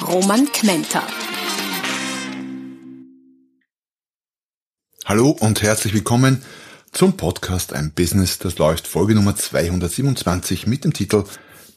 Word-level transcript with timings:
Roman 0.00 0.50
Kmenter. 0.50 1.02
Hallo 5.04 5.30
und 5.30 5.62
herzlich 5.62 5.92
willkommen 5.92 6.42
zum 6.90 7.16
Podcast 7.16 7.72
Ein 7.72 7.92
Business, 7.92 8.38
das 8.38 8.58
läuft, 8.58 8.86
Folge 8.86 9.14
Nummer 9.14 9.36
227 9.36 10.66
mit 10.66 10.84
dem 10.84 10.92
Titel 10.92 11.24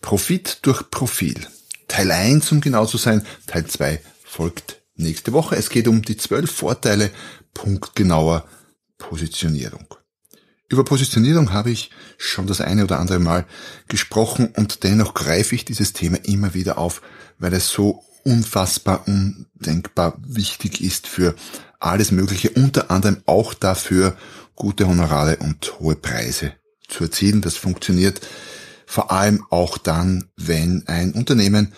Profit 0.01 0.59
durch 0.63 0.89
Profil. 0.89 1.45
Teil 1.87 2.11
1, 2.11 2.51
um 2.51 2.61
genau 2.61 2.85
zu 2.85 2.97
sein, 2.97 3.25
Teil 3.47 3.65
2 3.65 4.01
folgt 4.23 4.81
nächste 4.95 5.33
Woche. 5.33 5.55
Es 5.55 5.69
geht 5.69 5.87
um 5.87 6.01
die 6.01 6.17
zwölf 6.17 6.51
Vorteile 6.51 7.11
punktgenauer 7.53 8.47
Positionierung. 8.97 9.87
Über 10.67 10.83
Positionierung 10.83 11.53
habe 11.53 11.69
ich 11.69 11.91
schon 12.17 12.47
das 12.47 12.59
eine 12.59 12.83
oder 12.83 12.99
andere 12.99 13.19
Mal 13.19 13.45
gesprochen 13.87 14.49
und 14.55 14.83
dennoch 14.83 15.13
greife 15.13 15.53
ich 15.53 15.65
dieses 15.65 15.93
Thema 15.93 16.17
immer 16.23 16.53
wieder 16.53 16.77
auf, 16.79 17.01
weil 17.37 17.53
es 17.53 17.69
so 17.69 18.03
unfassbar 18.23 19.07
undenkbar 19.07 20.17
wichtig 20.25 20.81
ist 20.81 21.05
für 21.07 21.35
alles 21.79 22.11
Mögliche, 22.11 22.49
unter 22.49 22.89
anderem 22.89 23.17
auch 23.27 23.53
dafür, 23.53 24.17
gute 24.55 24.87
Honorare 24.87 25.37
und 25.37 25.79
hohe 25.79 25.95
Preise 25.95 26.53
zu 26.87 27.03
erzielen. 27.03 27.41
Das 27.41 27.55
funktioniert 27.55 28.21
vor 28.87 29.11
allem 29.11 29.45
auch 29.49 29.77
dann, 29.77 30.29
wenn 30.35 30.83
ein 30.87 31.13
Unternehmen 31.13 31.73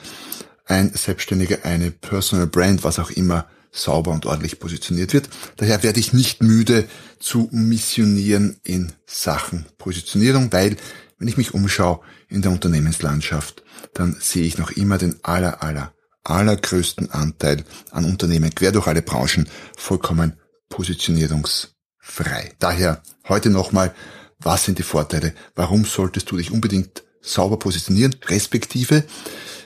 ein 0.66 0.94
Selbstständiger 0.94 1.59
eine 1.64 1.92
Personal 1.92 2.48
Brand, 2.48 2.83
was 2.83 3.00
auch 3.00 3.09
immer, 3.11 3.48
sauber 3.72 4.12
und 4.12 4.26
ordentlich 4.26 4.60
positioniert 4.60 5.14
wird. 5.14 5.30
Daher 5.58 5.84
werde 5.84 6.00
ich 6.00 6.14
nicht 6.14 6.42
müde 6.42 6.88
zu 7.20 7.50
missionieren 7.52 8.58
in 8.64 8.94
Sachen 9.06 9.66
Positionierung, 9.78 10.52
weil 10.52 10.78
wenn 11.20 11.28
ich 11.28 11.38
mich 11.38 11.54
umschaue 11.54 12.00
in 12.28 12.42
der 12.42 12.52
Unternehmenslandschaft, 12.52 13.64
dann 13.94 14.16
sehe 14.20 14.45
ich 14.45 14.58
noch 14.58 14.72
immer 14.72 14.98
den 14.98 15.20
aller, 15.23 15.64
aller, 15.64 15.94
allergrößten 16.23 17.12
Anteil 17.12 17.64
an 17.92 18.06
Unternehmen 18.06 18.54
quer 18.54 18.72
durch 18.72 18.88
alle 18.88 19.02
Branchen 19.02 19.48
vollkommen 19.76 20.34
positionierungsfrei. 20.70 22.54
Daher 22.60 23.02
heute 23.28 23.50
nochmal, 23.50 23.95
was 24.40 24.66
sind 24.66 24.78
die 24.78 24.84
Vorteile? 24.84 25.34
Warum 25.56 25.86
solltest 25.86 26.30
du 26.30 26.38
dich 26.38 26.52
unbedingt 26.52 27.04
sauber 27.22 27.58
positionieren, 27.58 28.16
respektive 28.28 29.04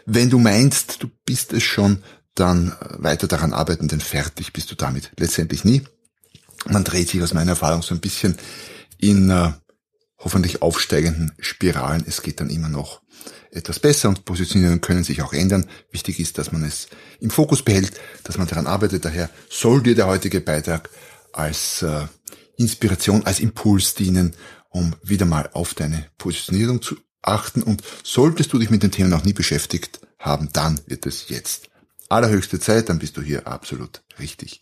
wenn 0.06 0.30
du 0.30 0.40
meinst, 0.40 1.04
du 1.04 1.10
bist 1.26 1.54
es 1.54 1.64
schon, 1.64 2.04
dann 2.36 2.76
weiter 2.98 3.28
daran 3.28 3.54
arbeiten, 3.54 3.88
denn 3.88 4.02
fertig 4.02 4.54
bist 4.54 4.72
du 4.72 4.76
damit 4.76 5.12
letztendlich 5.18 5.64
nie. 5.64 5.84
Man 6.66 6.84
dreht 6.84 7.10
sich 7.10 7.22
aus 7.22 7.34
meiner 7.34 7.52
Erfahrung 7.52 7.82
so 7.82 7.94
ein 7.94 8.02
bisschen 8.02 8.38
in 8.98 9.30
äh, 9.30 9.52
hoffentlich 10.18 10.62
aufsteigenden 10.62 11.34
Spiralen. 11.40 12.04
Es 12.08 12.22
geht 12.22 12.40
dann 12.40 12.50
immer 12.50 12.70
noch 12.70 13.02
etwas 13.52 13.80
besser 13.80 14.10
und 14.10 14.26
Positionierungen 14.26 14.82
können 14.82 15.04
sich 15.04 15.22
auch 15.22 15.34
ändern. 15.34 15.66
Wichtig 15.92 16.20
ist, 16.20 16.38
dass 16.38 16.52
man 16.52 16.64
es 16.64 16.88
im 17.20 17.30
Fokus 17.30 17.64
behält, 17.64 17.92
dass 18.24 18.38
man 18.38 18.48
daran 18.48 18.68
arbeitet. 18.68 19.04
Daher 19.04 19.30
soll 19.50 19.84
dir 19.84 19.96
der 19.96 20.08
heutige 20.08 20.40
Beitrag 20.40 20.90
als 21.34 21.82
äh, 21.82 22.06
Inspiration, 22.58 23.26
als 23.26 23.40
Impuls 23.40 23.96
dienen, 23.96 24.36
um 24.70 24.96
wieder 25.04 25.26
mal 25.26 25.50
auf 25.54 25.74
deine 25.74 26.06
Positionierung 26.18 26.82
zu 26.82 26.96
achten 27.22 27.62
und 27.62 27.84
solltest 28.04 28.52
du 28.54 28.60
dich 28.60 28.70
mit 28.70 28.84
dem 28.84 28.92
Thema 28.92 29.10
noch 29.10 29.24
nie 29.24 29.34
beschäftigt 29.34 30.00
haben, 30.18 30.50
dann 30.54 30.80
wird 30.88 31.06
es 31.06 31.30
jetzt 31.30 31.71
allerhöchste 32.12 32.60
Zeit, 32.60 32.90
dann 32.90 33.00
bist 33.00 33.18
du 33.18 33.22
hier 33.22 33.48
absolut 33.48 34.02
richtig. 34.20 34.62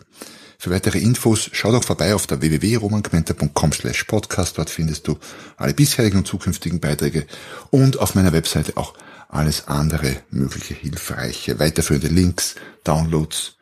Für 0.58 0.72
weitere 0.72 1.00
Infos 1.00 1.50
schau 1.54 1.72
doch 1.72 1.84
vorbei 1.84 2.14
auf 2.14 2.28
der 2.28 2.42
www.romangmenta.com 2.42 3.72
slash 3.72 4.04
podcast. 4.04 4.58
Dort 4.58 4.70
findest 4.70 5.08
du 5.08 5.18
alle 5.56 5.74
bisherigen 5.74 6.18
und 6.18 6.28
zukünftigen 6.28 6.82
Beiträge 6.82 7.26
und 7.70 8.00
auf 8.00 8.14
meiner 8.16 8.34
Webseite 8.34 8.76
auch 8.76 8.94
alles 9.30 9.68
andere 9.68 10.18
mögliche 10.32 10.74
hilfreiche, 10.74 11.60
weiterführende 11.60 12.10
Links, 12.10 12.56
Downloads, 12.84 13.56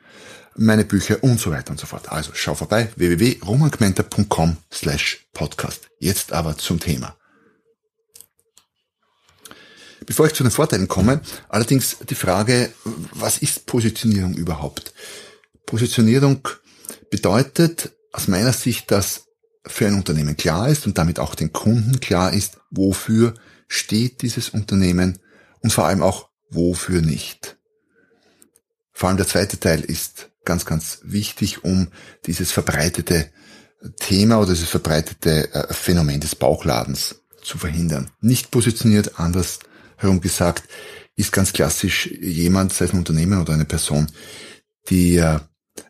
meine 0.56 0.86
Bücher 0.86 1.24
und 1.24 1.40
so 1.40 1.52
weiter 1.52 1.72
und 1.72 1.80
so 1.80 1.86
fort. 1.86 2.12
Also 2.12 2.32
schau 2.34 2.56
vorbei 2.56 2.90
www.romangmenta.com 2.96 4.58
slash 4.74 5.28
podcast. 5.34 5.90
Jetzt 6.00 6.34
aber 6.34 6.58
zum 6.58 6.80
Thema. 6.80 7.16
Bevor 10.08 10.26
ich 10.26 10.34
zu 10.34 10.44
den 10.44 10.52
Vorteilen 10.52 10.88
komme, 10.88 11.22
allerdings 11.50 11.98
die 12.10 12.16
Frage, 12.16 12.72
was 13.12 13.40
ist 13.40 13.66
Positionierung 13.66 14.34
überhaupt? 14.36 14.94
Positionierung 15.66 16.48
bedeutet 17.12 17.92
aus 18.14 18.30
meiner 18.30 18.54
Sicht, 18.54 18.90
dass 18.90 19.26
für 19.66 19.86
ein 19.86 19.96
Unternehmen 19.96 20.38
klar 20.38 20.70
ist 20.70 20.88
und 20.88 20.98
damit 20.98 21.20
auch 21.20 21.36
den 21.36 21.52
Kunden 21.52 22.00
klar 22.00 22.32
ist, 22.32 22.58
wofür 22.72 23.34
steht 23.68 24.22
dieses 24.22 24.50
Unternehmen 24.50 25.20
und 25.60 25.74
vor 25.74 25.86
allem 25.86 26.02
auch 26.02 26.30
wofür 26.50 27.02
nicht. 27.02 27.58
Vor 28.94 29.10
allem 29.10 29.18
der 29.18 29.28
zweite 29.28 29.60
Teil 29.60 29.82
ist 29.82 30.30
ganz, 30.46 30.66
ganz 30.66 31.00
wichtig, 31.04 31.66
um 31.66 31.90
dieses 32.26 32.54
verbreitete 32.54 33.30
Thema 34.00 34.40
oder 34.40 34.54
dieses 34.54 34.70
verbreitete 34.70 35.54
äh, 35.54 35.74
Phänomen 35.74 36.22
des 36.22 36.36
Bauchladens 36.36 37.16
zu 37.44 37.58
verhindern. 37.58 38.10
Nicht 38.22 38.52
positioniert, 38.52 39.20
anders 39.20 39.60
herum 39.98 40.22
gesagt, 40.22 40.64
ist 41.16 41.32
ganz 41.32 41.52
klassisch 41.52 42.08
jemand, 42.22 42.74
sei 42.74 42.86
es 42.86 42.94
ein 42.94 43.00
Unternehmen 43.00 43.42
oder 43.42 43.54
eine 43.54 43.66
Person, 43.66 44.08
die 44.90 45.18
äh, 45.18 45.40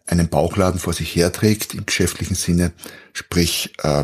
einen 0.06 0.30
Bauchladen 0.30 0.80
vor 0.80 0.94
sich 0.94 1.16
herträgt 1.16 1.74
im 1.74 1.86
geschäftlichen 1.86 2.36
Sinne, 2.36 2.72
sprich 3.14 3.74
äh, 3.84 4.04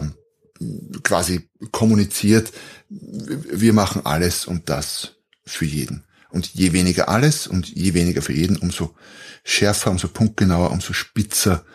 quasi 1.01 1.49
kommuniziert, 1.71 2.51
wir 2.89 3.73
machen 3.73 4.05
alles 4.05 4.45
und 4.45 4.69
das 4.69 5.15
für 5.45 5.65
jeden. 5.65 6.03
Und 6.29 6.53
je 6.53 6.73
weniger 6.73 7.09
alles 7.09 7.47
und 7.47 7.69
je 7.69 7.93
weniger 7.93 8.21
für 8.21 8.33
jeden, 8.33 8.57
umso 8.57 8.95
schärfer, 9.43 9.91
umso 9.91 10.07
punktgenauer, 10.07 10.71
umso 10.71 10.93
spitzer 10.93 11.65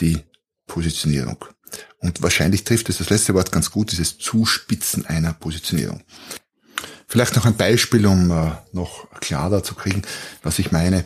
die 0.00 0.18
Positionierung. 0.66 1.44
Und 1.98 2.22
wahrscheinlich 2.22 2.64
trifft 2.64 2.88
es 2.88 2.98
das 2.98 3.10
letzte 3.10 3.34
Wort 3.34 3.52
ganz 3.52 3.70
gut, 3.70 3.92
dieses 3.92 4.18
Zuspitzen 4.18 5.06
einer 5.06 5.32
Positionierung. 5.32 6.02
Vielleicht 7.06 7.36
noch 7.36 7.46
ein 7.46 7.56
Beispiel, 7.56 8.06
um 8.06 8.30
äh, 8.30 8.52
noch 8.72 9.08
klarer 9.20 9.62
zu 9.62 9.74
kriegen, 9.74 10.02
was 10.42 10.58
ich 10.58 10.72
meine. 10.72 11.04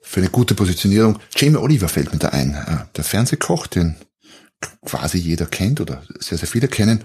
Für 0.00 0.20
eine 0.20 0.30
gute 0.30 0.54
Positionierung. 0.54 1.18
Jamie 1.36 1.56
Oliver 1.56 1.88
fällt 1.88 2.12
mir 2.12 2.18
da 2.18 2.28
ein. 2.28 2.54
Äh, 2.54 2.84
der 2.96 3.04
Fernsehkoch, 3.04 3.66
den 3.66 3.96
quasi 4.84 5.18
jeder 5.18 5.46
kennt 5.46 5.80
oder 5.80 6.02
sehr, 6.18 6.38
sehr 6.38 6.48
viele 6.48 6.68
kennen. 6.68 7.04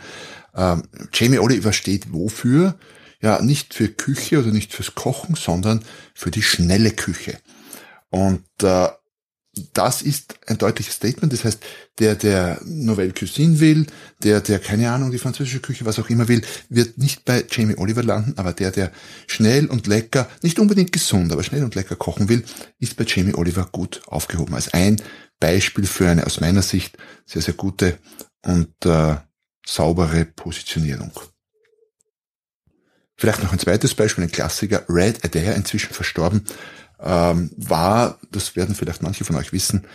Ähm, 0.55 0.83
Jamie 1.13 1.39
Oliver 1.39 1.73
steht 1.73 2.13
wofür? 2.13 2.77
Ja, 3.21 3.41
nicht 3.41 3.73
für 3.73 3.89
Küche 3.89 4.39
oder 4.39 4.51
nicht 4.51 4.73
fürs 4.73 4.95
Kochen, 4.95 5.35
sondern 5.35 5.83
für 6.13 6.31
die 6.31 6.43
schnelle 6.43 6.91
Küche. 6.91 7.37
Und 8.09 8.45
äh, 8.63 8.87
das 9.73 10.01
ist 10.01 10.39
ein 10.47 10.57
deutliches 10.57 10.95
Statement. 10.95 11.31
Das 11.33 11.43
heißt, 11.43 11.59
der, 11.99 12.15
der 12.15 12.61
Nouvelle 12.65 13.13
Cuisine 13.13 13.59
will, 13.59 13.87
der, 14.23 14.41
der, 14.41 14.59
keine 14.59 14.91
Ahnung, 14.91 15.11
die 15.11 15.17
französische 15.17 15.59
Küche, 15.59 15.85
was 15.85 15.99
auch 15.99 16.09
immer 16.09 16.27
will, 16.27 16.41
wird 16.69 16.97
nicht 16.97 17.25
bei 17.25 17.45
Jamie 17.49 17.77
Oliver 17.77 18.03
landen, 18.03 18.33
aber 18.37 18.53
der, 18.53 18.71
der 18.71 18.91
schnell 19.27 19.67
und 19.67 19.87
lecker, 19.87 20.29
nicht 20.41 20.59
unbedingt 20.59 20.91
gesund, 20.91 21.31
aber 21.31 21.43
schnell 21.43 21.63
und 21.63 21.75
lecker 21.75 21.95
kochen 21.95 22.29
will, 22.29 22.43
ist 22.79 22.95
bei 22.95 23.05
Jamie 23.07 23.35
Oliver 23.35 23.67
gut 23.71 24.01
aufgehoben. 24.07 24.55
Als 24.55 24.73
ein 24.73 25.01
Beispiel 25.39 25.85
für 25.85 26.09
eine 26.09 26.25
aus 26.25 26.39
meiner 26.39 26.61
Sicht 26.61 26.97
sehr, 27.25 27.41
sehr 27.41 27.53
gute 27.53 27.97
und 28.43 28.73
äh, 28.85 29.17
saubere 29.65 30.25
Positionierung. 30.25 31.11
Vielleicht 33.15 33.43
noch 33.43 33.51
ein 33.51 33.59
zweites 33.59 33.95
Beispiel, 33.95 34.23
ein 34.23 34.31
Klassiker, 34.31 34.85
Red 34.87 35.25
Adair, 35.25 35.55
inzwischen 35.55 35.93
verstorben, 35.93 36.45
ähm, 37.01 37.51
war, 37.55 38.19
das 38.31 38.55
werden 38.55 38.75
vielleicht 38.75 39.01
manche 39.01 39.23
von 39.23 39.35
euch 39.35 39.53
wissen, 39.53 39.85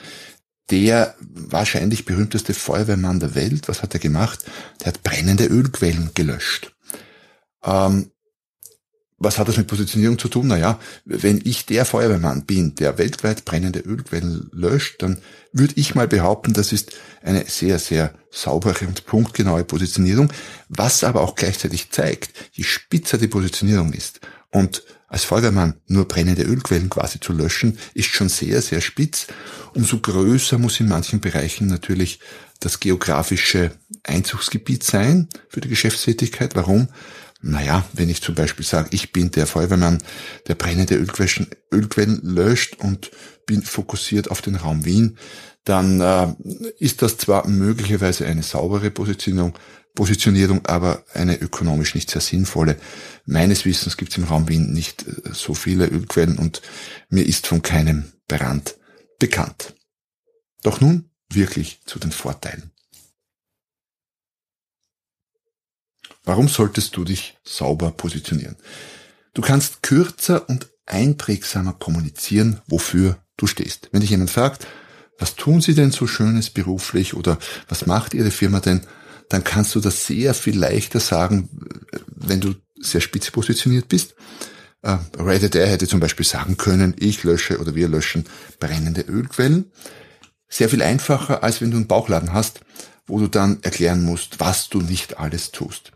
der 0.70 1.14
wahrscheinlich 1.20 2.04
berühmteste 2.04 2.54
Feuerwehrmann 2.54 3.20
der 3.20 3.34
Welt. 3.34 3.68
Was 3.68 3.82
hat 3.82 3.94
er 3.94 4.00
gemacht? 4.00 4.44
Der 4.80 4.88
hat 4.88 5.02
brennende 5.02 5.46
Ölquellen 5.46 6.10
gelöscht. 6.14 6.74
Ähm, 7.62 8.10
was 9.18 9.38
hat 9.38 9.48
das 9.48 9.56
mit 9.56 9.68
Positionierung 9.68 10.18
zu 10.18 10.28
tun? 10.28 10.48
Naja, 10.48 10.78
wenn 11.04 11.40
ich 11.44 11.66
der 11.66 11.84
Feuerwehrmann 11.84 12.44
bin, 12.44 12.74
der 12.74 12.98
weltweit 12.98 13.44
brennende 13.44 13.80
Ölquellen 13.80 14.50
löscht, 14.52 15.02
dann 15.02 15.18
würde 15.52 15.74
ich 15.76 15.94
mal 15.94 16.08
behaupten, 16.08 16.52
das 16.52 16.72
ist 16.72 16.92
eine 17.22 17.44
sehr, 17.46 17.78
sehr 17.78 18.12
saubere 18.30 18.86
und 18.86 19.06
punktgenaue 19.06 19.64
Positionierung, 19.64 20.32
was 20.68 21.04
aber 21.04 21.20
auch 21.22 21.36
gleichzeitig 21.36 21.90
zeigt, 21.90 22.50
je 22.52 22.64
spitzer 22.64 23.16
die 23.16 23.28
Positionierung 23.28 23.92
ist, 23.92 24.20
Und 24.54 24.84
als 25.08 25.24
Feuerwehrmann 25.24 25.74
nur 25.88 26.06
brennende 26.06 26.44
Ölquellen 26.44 26.88
quasi 26.88 27.18
zu 27.18 27.32
löschen, 27.32 27.76
ist 27.92 28.10
schon 28.10 28.28
sehr, 28.28 28.62
sehr 28.62 28.80
spitz. 28.80 29.26
Umso 29.74 29.98
größer 29.98 30.58
muss 30.58 30.78
in 30.78 30.88
manchen 30.88 31.20
Bereichen 31.20 31.66
natürlich 31.66 32.20
das 32.60 32.78
geografische 32.78 33.72
Einzugsgebiet 34.04 34.84
sein 34.84 35.28
für 35.48 35.60
die 35.60 35.68
Geschäftstätigkeit. 35.68 36.54
Warum? 36.54 36.86
Naja, 37.42 37.84
wenn 37.94 38.08
ich 38.08 38.22
zum 38.22 38.36
Beispiel 38.36 38.64
sage, 38.64 38.90
ich 38.92 39.12
bin 39.12 39.32
der 39.32 39.48
Feuerwehrmann, 39.48 39.98
der 40.46 40.54
brennende 40.54 40.94
Ölquellen, 40.94 41.48
Ölquellen 41.72 42.20
löscht 42.22 42.76
und 42.78 43.10
bin 43.46 43.62
fokussiert 43.62 44.30
auf 44.30 44.40
den 44.40 44.54
Raum 44.54 44.84
Wien, 44.84 45.18
dann 45.64 46.00
äh, 46.00 46.32
ist 46.78 47.02
das 47.02 47.16
zwar 47.16 47.48
möglicherweise 47.48 48.24
eine 48.26 48.44
saubere 48.44 48.92
Positionierung, 48.92 49.58
Positionierung, 49.94 50.66
aber 50.66 51.04
eine 51.14 51.40
ökonomisch 51.40 51.94
nicht 51.94 52.10
sehr 52.10 52.20
sinnvolle. 52.20 52.78
Meines 53.26 53.64
Wissens 53.64 53.96
gibt 53.96 54.10
es 54.10 54.18
im 54.18 54.24
Raum 54.24 54.48
Wien 54.48 54.72
nicht 54.72 55.06
äh, 55.06 55.32
so 55.32 55.54
viele 55.54 55.86
Ölquellen 55.86 56.38
und 56.38 56.62
mir 57.08 57.26
ist 57.26 57.46
von 57.46 57.62
keinem 57.62 58.12
Brand 58.26 58.76
bekannt. 59.18 59.74
Doch 60.62 60.80
nun 60.80 61.10
wirklich 61.30 61.80
zu 61.86 61.98
den 61.98 62.12
Vorteilen. 62.12 62.70
Warum 66.24 66.48
solltest 66.48 66.96
du 66.96 67.04
dich 67.04 67.38
sauber 67.44 67.90
positionieren? 67.90 68.56
Du 69.34 69.42
kannst 69.42 69.82
kürzer 69.82 70.48
und 70.48 70.68
einprägsamer 70.86 71.74
kommunizieren, 71.74 72.60
wofür 72.66 73.18
du 73.36 73.46
stehst. 73.46 73.88
Wenn 73.92 74.00
dich 74.00 74.10
jemand 74.10 74.30
fragt, 74.30 74.66
was 75.18 75.36
tun 75.36 75.60
Sie 75.60 75.74
denn 75.74 75.90
so 75.90 76.06
Schönes 76.06 76.50
beruflich 76.50 77.14
oder 77.14 77.38
was 77.68 77.86
macht 77.86 78.14
Ihre 78.14 78.30
Firma 78.30 78.60
denn, 78.60 78.80
dann 79.28 79.44
kannst 79.44 79.74
du 79.74 79.80
das 79.80 80.06
sehr 80.06 80.34
viel 80.34 80.58
leichter 80.58 81.00
sagen, 81.00 81.48
wenn 82.06 82.40
du 82.40 82.54
sehr 82.80 83.00
spitz 83.00 83.30
positioniert 83.30 83.88
bist. 83.88 84.14
Uh, 84.86 84.98
Reddit 85.18 85.54
hätte 85.54 85.88
zum 85.88 86.00
Beispiel 86.00 86.26
sagen 86.26 86.58
können, 86.58 86.94
ich 86.98 87.24
lösche 87.24 87.58
oder 87.58 87.74
wir 87.74 87.88
löschen 87.88 88.26
brennende 88.60 89.00
Ölquellen. 89.00 89.72
Sehr 90.48 90.68
viel 90.68 90.82
einfacher, 90.82 91.42
als 91.42 91.62
wenn 91.62 91.70
du 91.70 91.78
einen 91.78 91.86
Bauchladen 91.86 92.34
hast, 92.34 92.60
wo 93.06 93.18
du 93.18 93.28
dann 93.28 93.62
erklären 93.62 94.04
musst, 94.04 94.40
was 94.40 94.68
du 94.68 94.80
nicht 94.80 95.18
alles 95.18 95.52
tust. 95.52 95.92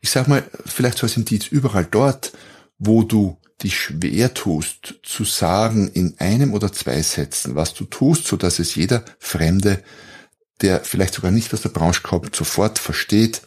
Ich 0.00 0.10
sag 0.10 0.28
mal, 0.28 0.44
vielleicht 0.64 0.98
so 0.98 1.06
als 1.06 1.16
Indiz, 1.16 1.46
überall 1.48 1.84
dort, 1.84 2.32
wo 2.78 3.02
du 3.02 3.36
dich 3.62 3.78
schwer 3.78 4.34
tust, 4.34 4.94
zu 5.02 5.24
sagen 5.24 5.88
in 5.88 6.14
einem 6.18 6.52
oder 6.52 6.72
zwei 6.72 7.02
Sätzen, 7.02 7.54
was 7.54 7.74
du 7.74 7.84
tust, 7.84 8.26
so 8.26 8.36
dass 8.36 8.58
es 8.58 8.74
jeder 8.74 9.04
Fremde, 9.18 9.82
der 10.62 10.80
vielleicht 10.80 11.14
sogar 11.14 11.30
nicht 11.30 11.52
aus 11.52 11.62
der 11.62 11.68
Branche 11.68 12.02
kommt, 12.02 12.34
sofort 12.34 12.78
versteht, 12.78 13.42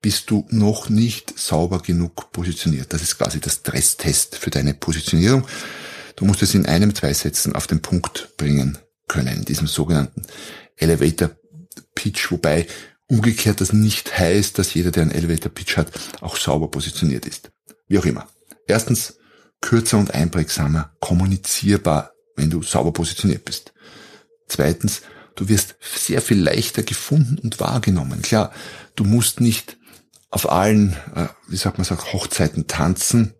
bist 0.00 0.30
du 0.30 0.46
noch 0.50 0.88
nicht 0.88 1.38
sauber 1.38 1.80
genug 1.80 2.30
positioniert. 2.30 2.92
Das 2.92 3.02
ist 3.02 3.18
quasi 3.18 3.40
das 3.40 3.56
Stresstest 3.56 4.36
für 4.36 4.50
deine 4.50 4.74
Positionierung. 4.74 5.46
Du 6.14 6.24
musst 6.24 6.42
es 6.42 6.54
in 6.54 6.66
einem, 6.66 6.94
zwei 6.94 7.12
Sätzen 7.12 7.54
auf 7.56 7.66
den 7.66 7.82
Punkt 7.82 8.36
bringen 8.36 8.78
können, 9.08 9.38
in 9.38 9.44
diesem 9.44 9.66
sogenannten 9.66 10.22
Elevator 10.76 11.30
Pitch, 11.94 12.30
wobei 12.30 12.66
umgekehrt 13.08 13.60
das 13.60 13.72
nicht 13.72 14.18
heißt, 14.18 14.58
dass 14.58 14.74
jeder, 14.74 14.90
der 14.90 15.04
einen 15.04 15.12
Elevator 15.12 15.50
Pitch 15.50 15.76
hat, 15.76 15.90
auch 16.20 16.36
sauber 16.36 16.70
positioniert 16.70 17.26
ist. 17.26 17.50
Wie 17.88 17.98
auch 17.98 18.04
immer. 18.04 18.28
Erstens, 18.66 19.18
kürzer 19.60 19.98
und 19.98 20.12
einprägsamer, 20.12 20.92
kommunizierbar, 21.00 22.12
wenn 22.36 22.50
du 22.50 22.62
sauber 22.62 22.92
positioniert 22.92 23.44
bist. 23.44 23.72
Zweitens, 24.46 25.02
du 25.38 25.48
wirst 25.48 25.76
sehr 25.80 26.20
viel 26.20 26.40
leichter 26.40 26.82
gefunden 26.82 27.38
und 27.38 27.60
wahrgenommen. 27.60 28.22
Klar, 28.22 28.52
du 28.96 29.04
musst 29.04 29.40
nicht 29.40 29.78
auf 30.30 30.50
allen, 30.50 30.94
äh, 31.14 31.28
wie 31.46 31.56
sagt 31.56 31.78
man 31.78 31.84
so, 31.84 31.96
Hochzeiten 31.96 32.66
tanzen 32.66 33.34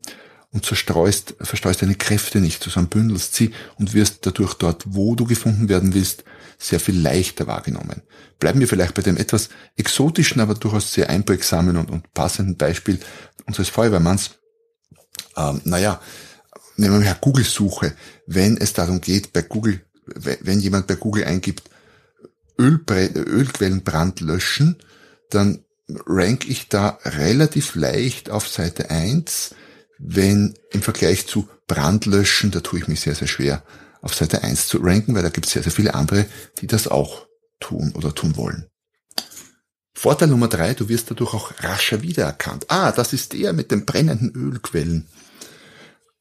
und 0.50 0.64
zerstreust, 0.64 1.34
verstreust 1.40 1.82
deine 1.82 1.96
Kräfte 1.96 2.40
nicht, 2.40 2.62
sondern 2.62 2.88
bündelst 2.88 3.34
sie 3.34 3.52
und 3.76 3.94
wirst 3.94 4.24
dadurch 4.24 4.54
dort, 4.54 4.84
wo 4.86 5.14
du 5.14 5.26
gefunden 5.26 5.68
werden 5.68 5.92
willst, 5.92 6.24
sehr 6.56 6.80
viel 6.80 6.98
leichter 6.98 7.46
wahrgenommen. 7.46 8.02
Bleiben 8.38 8.60
wir 8.60 8.68
vielleicht 8.68 8.94
bei 8.94 9.02
dem 9.02 9.16
etwas 9.16 9.48
exotischen, 9.76 10.40
aber 10.40 10.54
durchaus 10.54 10.92
sehr 10.92 11.10
einprägsamen 11.10 11.76
und, 11.76 11.90
und 11.90 12.14
passenden 12.14 12.56
Beispiel 12.56 13.00
unseres 13.46 13.68
Feuerwehrmanns. 13.68 14.38
Ähm, 15.36 15.60
naja, 15.64 16.00
nehmen 16.76 17.00
wir 17.00 17.10
mal 17.10 17.18
Google-Suche. 17.20 17.94
Wenn 18.26 18.56
es 18.56 18.72
darum 18.72 19.00
geht, 19.00 19.32
bei 19.32 19.42
Google, 19.42 19.80
wenn 20.06 20.60
jemand 20.60 20.86
bei 20.86 20.94
Google 20.94 21.24
eingibt, 21.24 21.68
Ölbre 22.58 23.06
Ölquellenbrand 23.06 24.20
löschen, 24.20 24.76
dann 25.30 25.64
rank 26.06 26.48
ich 26.48 26.68
da 26.68 26.98
relativ 27.04 27.74
leicht 27.74 28.30
auf 28.30 28.48
Seite 28.48 28.90
1, 28.90 29.54
wenn 29.98 30.54
im 30.70 30.82
Vergleich 30.82 31.26
zu 31.26 31.48
Brandlöschen, 31.66 32.50
da 32.50 32.60
tue 32.60 32.80
ich 32.80 32.88
mich 32.88 33.00
sehr, 33.00 33.14
sehr 33.14 33.28
schwer, 33.28 33.62
auf 34.00 34.14
Seite 34.14 34.42
1 34.42 34.68
zu 34.68 34.78
ranken, 34.78 35.14
weil 35.14 35.22
da 35.22 35.28
gibt 35.28 35.46
es 35.46 35.52
sehr, 35.52 35.62
sehr 35.62 35.72
viele 35.72 35.94
andere, 35.94 36.26
die 36.60 36.66
das 36.66 36.88
auch 36.88 37.26
tun 37.60 37.92
oder 37.94 38.14
tun 38.14 38.36
wollen. 38.36 38.66
Vorteil 39.92 40.28
Nummer 40.28 40.48
drei, 40.48 40.74
du 40.74 40.88
wirst 40.88 41.10
dadurch 41.10 41.34
auch 41.34 41.52
rascher 41.60 42.02
wiedererkannt. 42.02 42.66
Ah, 42.68 42.92
das 42.92 43.12
ist 43.12 43.32
der 43.32 43.52
mit 43.52 43.72
den 43.72 43.84
brennenden 43.84 44.30
Ölquellen. 44.30 45.08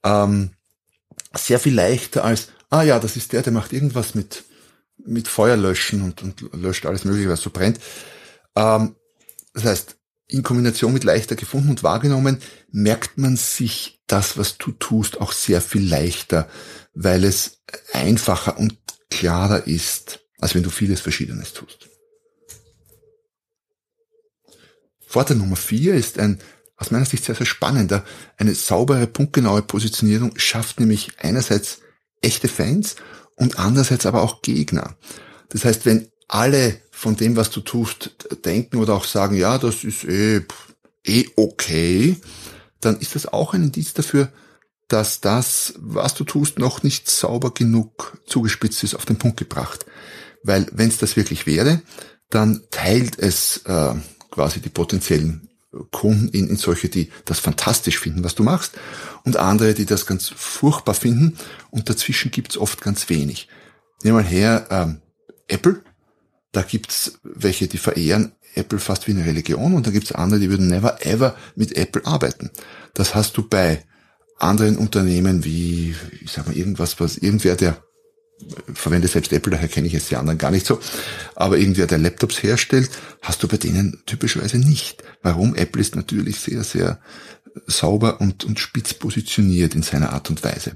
Ähm, 0.04 0.52
sehr 1.36 1.60
viel 1.60 1.76
leichter 1.76 2.24
als, 2.24 2.48
ah 2.72 2.82
ja, 2.82 3.00
das 3.00 3.16
ist 3.16 3.34
der, 3.34 3.44
der 3.44 3.54
macht 3.54 3.74
irgendwas 3.74 4.16
mit, 4.16 4.46
mit 5.06 5.28
Feuer 5.28 5.58
löschen 5.58 6.02
und, 6.02 6.22
und 6.24 6.54
löscht 6.54 6.86
alles 6.86 7.06
mögliche, 7.06 7.30
was 7.30 7.42
so 7.42 7.50
brennt. 7.50 7.80
Ähm, 8.56 8.96
das 9.54 9.66
heißt, 9.66 9.98
in 10.28 10.44
Kombination 10.44 10.94
mit 10.94 11.04
leichter 11.04 11.36
gefunden 11.36 11.70
und 11.70 11.84
wahrgenommen, 11.84 12.40
merkt 12.70 13.18
man 13.18 13.38
sich 13.38 14.02
das, 14.08 14.38
was 14.38 14.58
du 14.58 14.72
tust, 14.72 15.22
auch 15.22 15.32
sehr 15.32 15.62
viel 15.62 15.88
leichter, 15.88 16.50
weil 16.94 17.24
es 17.24 17.62
einfacher 17.94 18.58
und 18.58 18.78
klarer 19.10 19.68
ist, 19.68 20.20
als 20.40 20.54
wenn 20.54 20.64
du 20.64 20.70
vieles 20.70 21.00
Verschiedenes 21.00 21.54
tust. 21.54 21.90
Vorteil 25.06 25.38
Nummer 25.38 25.56
vier 25.56 25.96
ist 25.96 26.20
ein 26.20 26.42
aus 26.76 26.92
meiner 26.92 27.06
Sicht 27.06 27.26
sehr, 27.26 27.34
sehr 27.34 27.46
spannender. 27.46 28.06
Eine 28.38 28.54
saubere, 28.54 29.08
punktgenaue 29.08 29.64
Positionierung 29.64 30.38
schafft 30.38 30.80
nämlich 30.80 31.14
einerseits 31.18 31.80
echte 32.22 32.48
Fans 32.48 32.98
und 33.38 33.58
andererseits 33.60 34.06
aber 34.06 34.22
auch 34.22 34.42
Gegner. 34.42 34.98
Das 35.50 35.64
heißt, 35.64 35.86
wenn 35.86 36.10
alle 36.28 36.82
von 36.92 37.16
dem, 37.16 37.38
was 37.38 37.52
du 37.52 37.62
tust, 37.62 38.16
denken 38.44 38.78
oder 38.78 38.96
auch 38.96 39.06
sagen, 39.06 39.38
ja, 39.38 39.58
das 39.58 39.86
ist 39.86 40.04
eh, 40.04 40.42
eh 41.06 41.26
okay, 41.38 42.18
dann 42.82 43.00
ist 43.00 43.16
das 43.16 43.28
auch 43.28 43.54
ein 43.54 43.64
Indiz 43.64 43.94
dafür, 43.94 44.32
dass 44.88 45.22
das, 45.22 45.76
was 45.78 46.14
du 46.16 46.24
tust, 46.24 46.60
noch 46.60 46.84
nicht 46.84 47.10
sauber 47.10 47.54
genug 47.54 48.22
zugespitzt 48.26 48.84
ist, 48.84 48.96
auf 48.96 49.06
den 49.06 49.18
Punkt 49.18 49.38
gebracht. 49.38 49.86
Weil 50.44 50.68
wenn 50.72 50.90
es 50.90 50.98
das 50.98 51.16
wirklich 51.16 51.46
wäre, 51.46 51.82
dann 52.30 52.64
teilt 52.72 53.20
es 53.20 53.62
äh, 53.66 53.94
quasi 54.32 54.60
die 54.60 54.70
potenziellen 54.70 55.50
Kunden 55.92 56.30
in, 56.30 56.48
in 56.48 56.56
solche, 56.56 56.90
die 56.90 57.10
das 57.26 57.40
fantastisch 57.40 58.00
finden, 58.00 58.24
was 58.24 58.36
du 58.36 58.44
machst, 58.44 58.74
und 59.24 59.38
andere, 59.38 59.74
die 59.74 59.86
das 59.86 60.06
ganz 60.06 60.30
furchtbar 60.30 60.94
finden, 60.94 61.38
und 61.70 61.90
dazwischen 61.90 62.32
gibt's 62.32 62.58
oft 62.58 62.82
ganz 62.82 63.10
wenig. 63.10 63.48
Nehmen 64.04 64.18
wir 64.18 64.24
mal 64.24 64.30
her, 64.30 64.68
ähm, 64.70 65.02
Apple, 65.48 65.84
da 66.52 66.62
gibt's 66.62 67.20
welche, 67.24 67.68
die 67.68 67.78
verehren 67.78 68.34
Apple 68.56 68.80
fast 68.80 69.08
wie 69.08 69.12
eine 69.12 69.26
Religion 69.26 69.74
und 69.74 69.86
da 69.86 69.92
gibt's 69.92 70.12
andere, 70.12 70.40
die 70.40 70.50
würden 70.50 70.68
never 70.68 71.06
ever 71.06 71.36
mit 71.56 71.76
Apple 71.78 72.06
arbeiten. 72.06 72.50
Das 72.94 73.14
hast 73.14 73.38
du 73.38 73.48
bei 73.48 73.86
anderen 74.40 74.78
Unternehmen 74.78 75.44
wie, 75.44 75.96
ich 76.22 76.32
sag 76.32 76.48
mal, 76.48 76.56
irgendwas, 76.56 77.00
was 77.00 77.18
irgendwer, 77.18 77.56
der 77.56 77.84
verwende 78.74 79.08
selbst 79.08 79.34
Apple, 79.34 79.52
daher 79.52 79.68
kenne 79.68 79.88
ich 79.88 79.94
jetzt 79.94 80.12
die 80.12 80.16
anderen 80.16 80.38
gar 80.38 80.52
nicht 80.52 80.66
so, 80.66 80.80
aber 81.36 81.58
irgendwer, 81.58 81.88
der 81.88 81.98
Laptops 81.98 82.44
herstellt, 82.44 82.90
hast 83.22 83.42
du 83.42 83.48
bei 83.48 83.58
denen 83.58 84.02
typischerweise 84.06 84.58
nicht. 84.58 85.04
Warum? 85.22 85.56
Apple 85.56 85.82
ist 85.82 85.96
natürlich 85.96 86.40
sehr, 86.40 86.64
sehr 86.64 87.00
sauber 87.66 88.22
und, 88.22 88.44
und 88.44 88.60
spitz 88.60 88.94
positioniert 88.94 89.74
in 89.76 89.82
seiner 89.82 90.14
Art 90.14 90.30
und 90.30 90.44
Weise. 90.44 90.74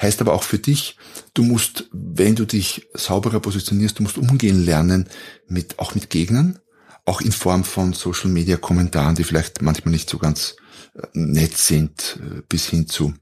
Heißt 0.00 0.20
aber 0.20 0.34
auch 0.34 0.42
für 0.42 0.58
dich, 0.58 0.98
du 1.32 1.42
musst, 1.42 1.88
wenn 1.90 2.36
du 2.36 2.44
dich 2.44 2.86
sauberer 2.92 3.40
positionierst, 3.40 3.98
du 3.98 4.02
musst 4.02 4.18
umgehen 4.18 4.62
lernen 4.62 5.08
mit, 5.48 5.78
auch 5.78 5.94
mit 5.94 6.10
Gegnern, 6.10 6.58
auch 7.06 7.22
in 7.22 7.32
Form 7.32 7.64
von 7.64 7.94
Social 7.94 8.28
Media 8.28 8.58
Kommentaren, 8.58 9.14
die 9.14 9.24
vielleicht 9.24 9.62
manchmal 9.62 9.92
nicht 9.92 10.10
so 10.10 10.18
ganz 10.18 10.56
äh, 10.94 11.06
nett 11.14 11.56
sind, 11.56 12.18
äh, 12.20 12.42
bis 12.46 12.66
hin 12.66 12.88
zu 12.88 13.14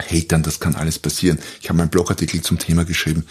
Hatern, 0.00 0.42
das 0.42 0.60
kann 0.60 0.74
alles 0.74 0.98
passieren. 0.98 1.38
Ich 1.60 1.68
habe 1.68 1.78
meinen 1.78 1.90
Blogartikel 1.90 2.40
zum 2.42 2.58
Thema 2.58 2.84
geschrieben, 2.84 3.26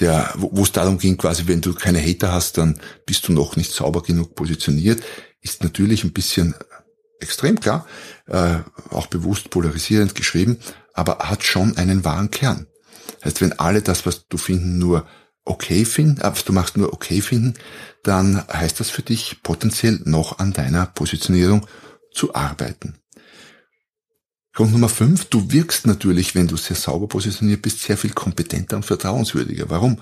der, 0.00 0.32
wo 0.36 0.62
es 0.62 0.72
darum 0.72 0.98
ging, 0.98 1.16
quasi, 1.16 1.46
wenn 1.46 1.60
du 1.60 1.74
keine 1.74 2.00
Hater 2.00 2.32
hast, 2.32 2.58
dann 2.58 2.78
bist 3.06 3.26
du 3.28 3.32
noch 3.32 3.56
nicht 3.56 3.72
sauber 3.72 4.02
genug 4.02 4.34
positioniert. 4.34 5.02
Ist 5.40 5.62
natürlich 5.62 6.04
ein 6.04 6.12
bisschen 6.12 6.54
extrem 7.20 7.58
klar, 7.58 7.86
äh, 8.26 8.58
auch 8.90 9.06
bewusst 9.06 9.50
polarisierend 9.50 10.14
geschrieben, 10.14 10.58
aber 10.94 11.18
hat 11.18 11.42
schon 11.42 11.76
einen 11.76 12.04
wahren 12.04 12.30
Kern. 12.30 12.66
Heißt, 13.24 13.40
wenn 13.40 13.58
alle 13.58 13.82
das, 13.82 14.06
was 14.06 14.28
du 14.28 14.38
finden, 14.38 14.78
nur 14.78 15.06
okay 15.44 15.84
finden, 15.84 16.20
äh, 16.20 16.30
was 16.30 16.44
du 16.44 16.52
machst, 16.52 16.76
nur 16.76 16.92
okay 16.92 17.20
finden, 17.20 17.54
dann 18.04 18.44
heißt 18.52 18.78
das 18.78 18.90
für 18.90 19.02
dich 19.02 19.42
potenziell 19.42 20.00
noch 20.04 20.38
an 20.38 20.52
deiner 20.52 20.86
Positionierung 20.86 21.66
zu 22.12 22.34
arbeiten. 22.34 22.98
Grund 24.58 24.72
Nummer 24.72 24.88
fünf, 24.88 25.26
du 25.26 25.52
wirkst 25.52 25.86
natürlich, 25.86 26.34
wenn 26.34 26.48
du 26.48 26.56
sehr 26.56 26.74
sauber 26.74 27.06
positioniert 27.06 27.62
bist, 27.62 27.80
sehr 27.80 27.96
viel 27.96 28.10
kompetenter 28.10 28.74
und 28.74 28.84
vertrauenswürdiger. 28.84 29.70
Warum? 29.70 30.00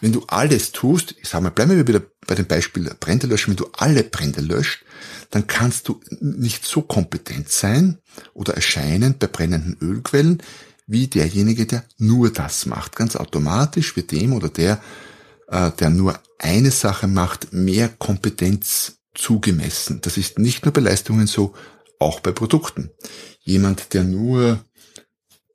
Wenn 0.00 0.12
du 0.12 0.24
alles 0.26 0.72
tust, 0.72 1.16
ich 1.20 1.28
sag 1.28 1.42
mal, 1.42 1.50
bleiben 1.50 1.76
wir 1.76 1.86
wieder 1.86 2.00
bei 2.26 2.34
dem 2.34 2.46
Beispiel 2.46 2.90
Brände 2.98 3.26
löschen, 3.26 3.50
wenn 3.50 3.58
du 3.58 3.68
alle 3.76 4.02
Brände 4.02 4.40
löscht, 4.40 4.86
dann 5.28 5.46
kannst 5.46 5.86
du 5.86 6.00
nicht 6.18 6.64
so 6.64 6.80
kompetent 6.80 7.50
sein 7.50 7.98
oder 8.32 8.54
erscheinen 8.54 9.16
bei 9.18 9.26
brennenden 9.26 9.76
Ölquellen, 9.82 10.42
wie 10.86 11.06
derjenige, 11.06 11.66
der 11.66 11.84
nur 11.98 12.32
das 12.32 12.64
macht. 12.64 12.96
Ganz 12.96 13.16
automatisch 13.16 13.96
wird 13.96 14.12
dem 14.12 14.32
oder 14.32 14.48
der, 14.48 14.80
äh, 15.48 15.72
der 15.72 15.90
nur 15.90 16.18
eine 16.38 16.70
Sache 16.70 17.06
macht, 17.06 17.52
mehr 17.52 17.90
Kompetenz 17.90 18.94
zugemessen. 19.14 20.00
Das 20.00 20.16
ist 20.16 20.38
nicht 20.38 20.64
nur 20.64 20.72
bei 20.72 20.80
Leistungen 20.80 21.26
so, 21.26 21.52
auch 21.98 22.20
bei 22.20 22.32
Produkten. 22.32 22.90
Jemand, 23.40 23.94
der 23.94 24.04
nur, 24.04 24.64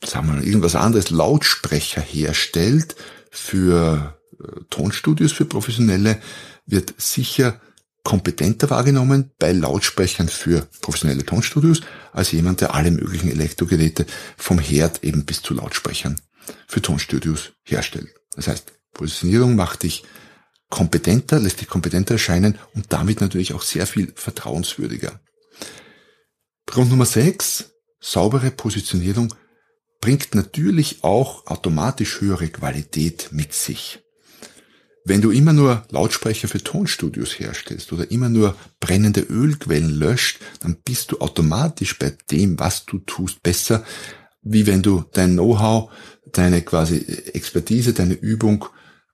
sagen 0.03 0.27
wir 0.27 0.33
mal, 0.35 0.43
irgendwas 0.43 0.75
anderes, 0.75 1.09
Lautsprecher 1.09 2.01
herstellt 2.01 2.95
für 3.31 4.17
äh, 4.39 4.61
Tonstudios, 4.69 5.31
für 5.31 5.45
Professionelle, 5.45 6.19
wird 6.65 6.93
sicher 6.97 7.61
kompetenter 8.03 8.69
wahrgenommen 8.69 9.31
bei 9.39 9.51
Lautsprechern 9.51 10.29
für 10.29 10.67
professionelle 10.81 11.25
Tonstudios 11.25 11.81
als 12.13 12.31
jemand, 12.31 12.61
der 12.61 12.75
alle 12.75 12.91
möglichen 12.91 13.29
Elektrogeräte 13.29 14.05
vom 14.37 14.59
Herd 14.59 15.03
eben 15.03 15.25
bis 15.25 15.41
zu 15.41 15.53
Lautsprechern 15.55 16.21
für 16.67 16.81
Tonstudios 16.81 17.53
herstellt. 17.63 18.13
Das 18.35 18.47
heißt, 18.47 18.71
Positionierung 18.93 19.55
macht 19.55 19.83
dich 19.83 20.03
kompetenter, 20.69 21.39
lässt 21.39 21.61
dich 21.61 21.67
kompetenter 21.67 22.13
erscheinen 22.13 22.57
und 22.73 22.93
damit 22.93 23.21
natürlich 23.21 23.53
auch 23.53 23.63
sehr 23.63 23.87
viel 23.87 24.13
vertrauenswürdiger. 24.15 25.19
Grund 26.65 26.89
Nummer 26.89 27.05
6, 27.05 27.74
saubere 28.05 28.51
Positionierung 28.51 29.33
bringt 29.99 30.35
natürlich 30.35 31.03
auch 31.03 31.47
automatisch 31.47 32.21
höhere 32.21 32.49
Qualität 32.49 33.29
mit 33.31 33.53
sich. 33.53 33.99
Wenn 35.03 35.21
du 35.21 35.31
immer 35.31 35.53
nur 35.53 35.83
Lautsprecher 35.89 36.47
für 36.47 36.63
Tonstudios 36.63 37.39
herstellst 37.39 37.91
oder 37.93 38.09
immer 38.11 38.29
nur 38.29 38.55
brennende 38.79 39.21
Ölquellen 39.21 39.89
löscht, 39.89 40.39
dann 40.59 40.77
bist 40.83 41.11
du 41.11 41.19
automatisch 41.19 41.97
bei 41.97 42.15
dem, 42.31 42.59
was 42.59 42.85
du 42.85 42.99
tust, 42.99 43.41
besser, 43.41 43.83
wie 44.41 44.67
wenn 44.67 44.81
du 44.81 45.05
dein 45.13 45.33
Know-how, 45.33 45.91
deine 46.31 46.61
quasi 46.61 46.97
Expertise, 47.33 47.93
deine 47.93 48.13
Übung, 48.13 48.65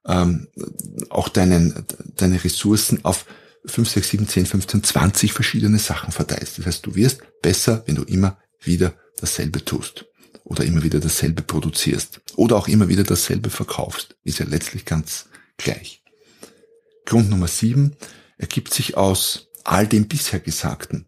ähm, 0.06 0.48
auch 1.10 1.30
deinen, 1.30 1.86
deine 2.18 2.44
Ressourcen 2.44 3.04
auf 3.04 3.26
5, 3.66 3.90
6, 3.90 4.10
7, 4.10 4.28
10, 4.28 4.46
15, 4.48 4.84
20 4.84 5.34
verschiedene 5.34 5.80
Sachen 5.80 6.12
verteilst. 6.12 6.58
Das 6.58 6.66
heißt, 6.66 6.86
du 6.86 6.96
wirst 6.96 7.22
besser, 7.42 7.84
wenn 7.86 7.96
du 7.96 8.04
immer 8.04 8.38
wieder 8.62 8.94
dasselbe 9.20 9.64
tust 9.64 10.06
oder 10.44 10.64
immer 10.64 10.84
wieder 10.84 11.00
dasselbe 11.00 11.42
produzierst 11.42 12.22
oder 12.36 12.58
auch 12.58 12.68
immer 12.68 12.88
wieder 12.88 13.04
dasselbe 13.04 13.50
verkaufst. 13.50 14.16
Ist 14.24 14.40
ja 14.40 14.46
letztlich 14.46 14.86
ganz 14.86 15.28
gleich. 15.58 16.04
Grund 17.06 17.30
Nummer 17.30 17.48
sieben 17.48 17.96
ergibt 18.38 18.74
sich 18.74 18.98
aus 18.98 19.50
all 19.64 19.88
dem 19.88 20.08
bisher 20.08 20.40
Gesagten. 20.40 21.08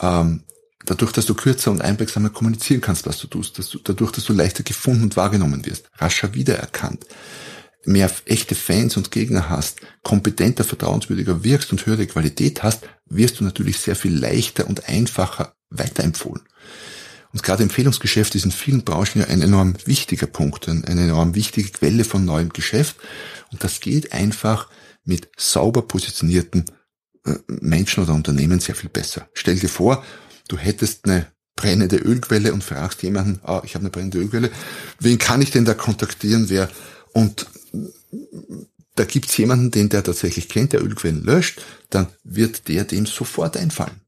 Ähm, 0.00 0.44
dadurch, 0.84 1.12
dass 1.12 1.26
du 1.26 1.34
kürzer 1.34 1.70
und 1.70 1.82
einprägsamer 1.82 2.30
kommunizieren 2.30 2.80
kannst, 2.80 3.06
was 3.06 3.18
du 3.18 3.26
tust, 3.26 3.58
dass 3.58 3.70
du, 3.70 3.78
dadurch, 3.78 4.12
dass 4.12 4.24
du 4.24 4.32
leichter 4.32 4.62
gefunden 4.62 5.04
und 5.04 5.16
wahrgenommen 5.16 5.64
wirst, 5.66 5.88
rascher 5.96 6.34
wiedererkannt, 6.34 7.06
mehr 7.84 8.10
echte 8.24 8.54
Fans 8.54 8.96
und 8.96 9.10
Gegner 9.10 9.48
hast, 9.48 9.80
kompetenter, 10.02 10.64
vertrauenswürdiger 10.64 11.44
wirkst 11.44 11.70
und 11.72 11.86
höhere 11.86 12.06
Qualität 12.06 12.62
hast, 12.62 12.88
wirst 13.06 13.40
du 13.40 13.44
natürlich 13.44 13.78
sehr 13.78 13.96
viel 13.96 14.16
leichter 14.16 14.66
und 14.66 14.88
einfacher 14.88 15.55
weiterempfohlen. 15.70 16.42
Und 17.32 17.42
gerade 17.42 17.62
Empfehlungsgeschäft 17.62 18.34
ist 18.34 18.44
in 18.44 18.52
vielen 18.52 18.84
Branchen 18.84 19.20
ja 19.20 19.26
ein 19.26 19.42
enorm 19.42 19.74
wichtiger 19.84 20.26
Punkt, 20.26 20.68
eine 20.68 20.84
enorm 20.86 21.34
wichtige 21.34 21.70
Quelle 21.70 22.04
von 22.04 22.24
neuem 22.24 22.50
Geschäft. 22.50 22.96
Und 23.52 23.62
das 23.62 23.80
geht 23.80 24.12
einfach 24.12 24.68
mit 25.04 25.28
sauber 25.36 25.82
positionierten 25.82 26.64
äh, 27.26 27.34
Menschen 27.46 28.02
oder 28.02 28.14
Unternehmen 28.14 28.60
sehr 28.60 28.74
viel 28.74 28.88
besser. 28.88 29.28
Stell 29.34 29.58
dir 29.58 29.68
vor, 29.68 30.04
du 30.48 30.56
hättest 30.56 31.04
eine 31.04 31.26
brennende 31.56 31.96
Ölquelle 31.96 32.52
und 32.52 32.64
fragst 32.64 33.02
jemanden, 33.02 33.40
ah, 33.42 33.62
ich 33.64 33.74
habe 33.74 33.82
eine 33.82 33.90
brennende 33.90 34.18
Ölquelle, 34.18 34.50
wen 35.00 35.18
kann 35.18 35.42
ich 35.42 35.50
denn 35.50 35.64
da 35.64 35.74
kontaktieren, 35.74 36.48
wer 36.48 36.70
und 37.12 37.46
da 38.94 39.04
gibt's 39.04 39.36
jemanden, 39.36 39.70
den 39.70 39.88
der 39.88 40.02
tatsächlich 40.02 40.48
kennt, 40.48 40.72
der 40.72 40.82
Ölquellen 40.82 41.22
löscht, 41.22 41.60
dann 41.90 42.08
wird 42.24 42.68
der 42.68 42.84
dem 42.84 43.06
sofort 43.06 43.56
einfallen. 43.56 44.00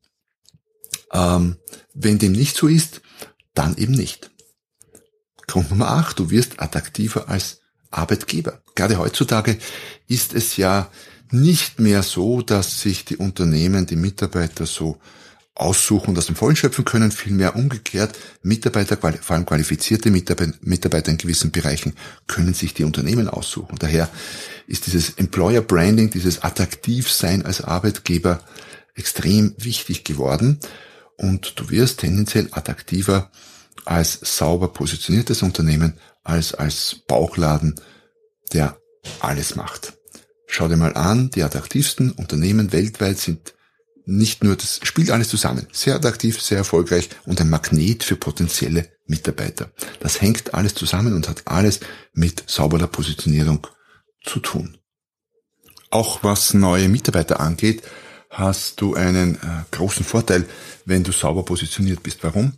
Ähm, 1.13 1.57
wenn 1.95 2.19
dem 2.19 2.33
nicht 2.33 2.57
so 2.57 2.69
ist, 2.69 3.01
dann 3.55 3.77
eben 3.77 3.95
nicht. 3.95 4.31
Grund 5.47 5.71
Nummer 5.71 5.91
8, 5.91 6.19
du 6.19 6.31
wirst 6.31 6.61
attraktiver 6.61 7.29
als 7.29 7.61
Arbeitgeber. 7.91 8.63
Gerade 8.75 8.99
heutzutage 8.99 9.59
ist 10.07 10.35
es 10.35 10.57
ja 10.57 10.91
nicht 11.31 11.81
mehr 11.81 12.03
so, 12.03 12.43
dass 12.43 12.81
sich 12.81 13.05
die 13.05 13.17
Unternehmen, 13.17 13.87
die 13.87 13.97
Mitarbeiter 13.97 14.67
so 14.67 14.99
aussuchen 15.55 16.11
und 16.11 16.19
aus 16.19 16.27
dem 16.27 16.37
Vollen 16.37 16.55
schöpfen 16.55 16.85
können, 16.85 17.11
vielmehr 17.11 17.57
umgekehrt. 17.57 18.17
Mitarbeiter, 18.43 18.97
vor 18.97 19.35
allem 19.35 19.47
qualifizierte 19.47 20.11
Mitarbeiter 20.11 21.11
in 21.11 21.19
gewissen 21.19 21.51
Bereichen, 21.51 21.95
können 22.29 22.55
sich 22.55 22.75
die 22.75 22.85
Unternehmen 22.85 23.29
aussuchen. 23.29 23.77
Daher 23.79 24.09
ist 24.67 24.87
dieses 24.87 25.11
Employer 25.11 25.63
Branding, 25.63 26.11
dieses 26.11 26.43
Attraktivsein 26.43 27.45
als 27.45 27.63
Arbeitgeber 27.63 28.41
extrem 28.95 29.55
wichtig 29.59 30.05
geworden 30.05 30.61
und 31.19 31.59
du 31.61 31.69
wirst 31.71 32.01
tendenziell 32.01 32.49
attraktiver 32.53 33.31
als 33.85 34.19
sauber 34.23 34.69
positioniertes 34.69 35.43
Unternehmen, 35.43 35.95
als 36.25 36.55
als 36.55 36.97
Bauchladen, 37.07 37.75
der 38.53 38.79
alles 39.21 39.55
macht. 39.55 39.95
Schau 40.47 40.69
dir 40.69 40.77
mal 40.77 40.95
an, 40.95 41.31
die 41.31 41.43
attraktivsten 41.43 42.13
Unternehmen 42.13 42.73
weltweit 42.73 43.19
sind 43.19 43.55
nicht 44.11 44.43
nur, 44.43 44.57
das 44.57 44.81
spielt 44.85 45.11
alles 45.11 45.29
zusammen. 45.29 45.67
Sehr 45.71 45.95
attraktiv, 45.95 46.41
sehr 46.41 46.57
erfolgreich 46.57 47.11
und 47.27 47.43
ein 47.43 47.51
Magnet 47.51 48.03
für 48.03 48.17
potenzielle 48.17 48.89
Mitarbeiter. 49.07 49.71
Das 50.01 50.23
hängt 50.23 50.55
alles 50.55 50.75
zusammen 50.75 51.15
und 51.15 51.29
hat 51.29 51.43
alles 51.45 51.81
mit 52.15 52.43
sauberer 52.47 52.87
Positionierung 52.87 53.67
zu 54.25 54.41
tun. 54.41 54.79
Auch 55.91 56.25
was 56.25 56.55
neue 56.55 56.89
Mitarbeiter 56.89 57.39
angeht, 57.39 57.83
hast 58.31 58.81
du 58.81 58.95
einen 58.95 59.37
äh, 59.37 59.65
großen 59.71 60.05
Vorteil, 60.05 60.47
wenn 60.85 61.05
du 61.05 61.13
sauber 61.13 61.45
positioniert 61.45 62.03
bist. 62.03 62.23
Warum? 62.23 62.53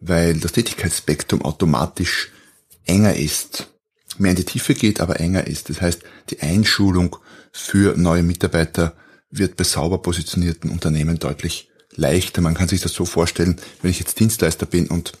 Weil 0.00 0.38
das 0.38 0.52
Tätigkeitsspektrum 0.52 1.42
automatisch 1.42 2.30
enger 2.84 3.16
ist, 3.16 3.68
mehr 4.18 4.30
in 4.30 4.36
die 4.36 4.44
Tiefe 4.44 4.74
geht, 4.74 5.00
aber 5.00 5.20
enger 5.20 5.46
ist. 5.46 5.68
Das 5.70 5.80
heißt, 5.80 6.02
die 6.30 6.40
Einschulung 6.40 7.16
für 7.52 7.96
neue 7.96 8.22
Mitarbeiter 8.22 8.94
wird 9.30 9.56
bei 9.56 9.64
sauber 9.64 9.98
positionierten 9.98 10.70
Unternehmen 10.70 11.18
deutlich 11.18 11.70
leichter. 11.94 12.42
Man 12.42 12.54
kann 12.54 12.68
sich 12.68 12.80
das 12.80 12.92
so 12.92 13.04
vorstellen, 13.04 13.56
wenn 13.82 13.90
ich 13.90 13.98
jetzt 13.98 14.20
Dienstleister 14.20 14.66
bin 14.66 14.86
und 14.88 15.12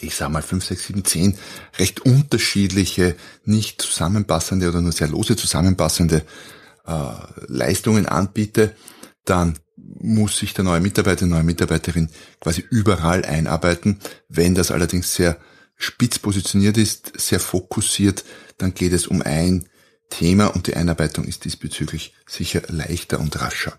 ich 0.00 0.14
sage 0.14 0.32
mal 0.32 0.42
fünf, 0.42 0.64
sechs, 0.64 0.86
sieben, 0.86 1.04
zehn 1.04 1.36
recht 1.78 2.00
unterschiedliche, 2.00 3.16
nicht 3.44 3.82
zusammenpassende 3.82 4.68
oder 4.68 4.80
nur 4.80 4.92
sehr 4.92 5.08
lose 5.08 5.36
zusammenpassende 5.36 6.22
äh, 6.86 6.92
Leistungen 7.46 8.06
anbiete, 8.06 8.74
dann 9.24 9.58
muss 9.76 10.38
sich 10.38 10.54
der 10.54 10.64
neue 10.64 10.80
Mitarbeiter, 10.80 11.24
die 11.24 11.30
neue 11.30 11.42
Mitarbeiterin 11.42 12.10
quasi 12.40 12.64
überall 12.70 13.24
einarbeiten. 13.24 13.98
Wenn 14.28 14.54
das 14.54 14.70
allerdings 14.70 15.14
sehr 15.14 15.38
spitz 15.76 16.18
positioniert 16.18 16.76
ist, 16.76 17.12
sehr 17.18 17.40
fokussiert, 17.40 18.24
dann 18.58 18.74
geht 18.74 18.92
es 18.92 19.06
um 19.06 19.22
ein 19.22 19.66
Thema 20.10 20.46
und 20.46 20.66
die 20.66 20.76
Einarbeitung 20.76 21.24
ist 21.24 21.44
diesbezüglich 21.44 22.14
sicher 22.26 22.62
leichter 22.68 23.18
und 23.18 23.40
rascher. 23.40 23.78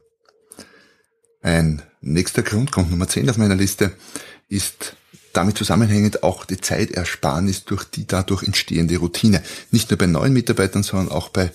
Ein 1.41 1.83
nächster 2.01 2.41
Grund, 2.41 2.71
kommt 2.71 2.89
Nummer 2.89 3.07
10 3.07 3.29
auf 3.29 3.37
meiner 3.37 3.55
Liste, 3.55 3.91
ist 4.49 4.95
damit 5.31 5.57
zusammenhängend 5.57 6.23
auch 6.23 6.45
die 6.45 6.59
Zeitersparnis 6.59 7.65
durch 7.65 7.83
die 7.83 8.07
dadurch 8.07 8.43
entstehende 8.43 8.97
Routine. 8.97 9.43
Nicht 9.71 9.91
nur 9.91 9.97
bei 9.97 10.07
neuen 10.07 10.33
Mitarbeitern, 10.33 10.83
sondern 10.83 11.09
auch 11.09 11.29
bei 11.29 11.51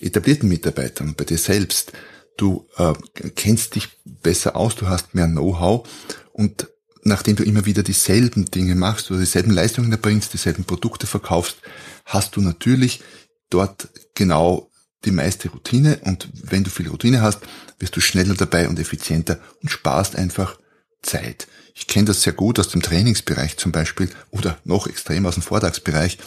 etablierten 0.00 0.48
Mitarbeitern, 0.48 1.14
bei 1.14 1.24
dir 1.24 1.38
selbst. 1.38 1.92
Du 2.38 2.68
äh, 2.76 2.92
kennst 3.34 3.74
dich 3.74 3.88
besser 4.04 4.54
aus, 4.54 4.76
du 4.76 4.86
hast 4.86 5.12
mehr 5.12 5.26
Know-how 5.26 5.86
und 6.32 6.68
nachdem 7.02 7.34
du 7.34 7.42
immer 7.42 7.66
wieder 7.66 7.82
dieselben 7.82 8.44
Dinge 8.46 8.76
machst 8.76 9.10
oder 9.10 9.18
dieselben 9.18 9.50
Leistungen 9.50 9.90
erbringst, 9.90 10.32
dieselben 10.32 10.64
Produkte 10.64 11.08
verkaufst, 11.08 11.56
hast 12.04 12.36
du 12.36 12.40
natürlich 12.40 13.02
dort 13.50 13.88
genau 14.14 14.70
die 15.04 15.10
meiste 15.10 15.48
Routine 15.48 15.98
und 16.04 16.28
wenn 16.32 16.62
du 16.62 16.70
viel 16.70 16.88
Routine 16.88 17.22
hast, 17.22 17.40
wirst 17.80 17.96
du 17.96 18.00
schneller 18.00 18.34
dabei 18.34 18.68
und 18.68 18.78
effizienter 18.78 19.40
und 19.60 19.70
sparst 19.70 20.14
einfach 20.14 20.60
Zeit. 21.02 21.48
Ich 21.74 21.88
kenne 21.88 22.06
das 22.06 22.22
sehr 22.22 22.34
gut 22.34 22.60
aus 22.60 22.68
dem 22.68 22.82
Trainingsbereich 22.82 23.56
zum 23.56 23.72
Beispiel 23.72 24.10
oder 24.30 24.58
noch 24.64 24.86
extrem 24.86 25.26
aus 25.26 25.34
dem 25.34 25.42
Vortragsbereich. 25.42 26.18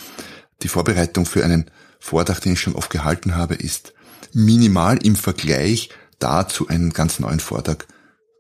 Die 0.62 0.68
Vorbereitung 0.68 1.26
für 1.26 1.46
einen 1.46 1.72
Vortrag, 2.00 2.42
den 2.42 2.54
ich 2.54 2.60
schon 2.60 2.76
oft 2.76 2.90
gehalten 2.90 3.36
habe, 3.36 3.56
ist 3.56 3.94
minimal 4.34 4.98
im 5.06 5.16
Vergleich 5.16 5.90
dazu 6.22 6.68
einen 6.68 6.92
ganz 6.92 7.20
neuen 7.20 7.40
Vortrag 7.40 7.88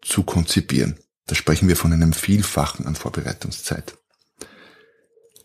zu 0.02 0.24
konzipieren. 0.24 0.98
Da 1.28 1.36
sprechen 1.36 1.68
wir 1.68 1.76
von 1.76 1.94
einem 1.94 2.14
Vielfachen 2.14 2.86
an 2.88 2.96
Vorbereitungszeit. 2.96 3.98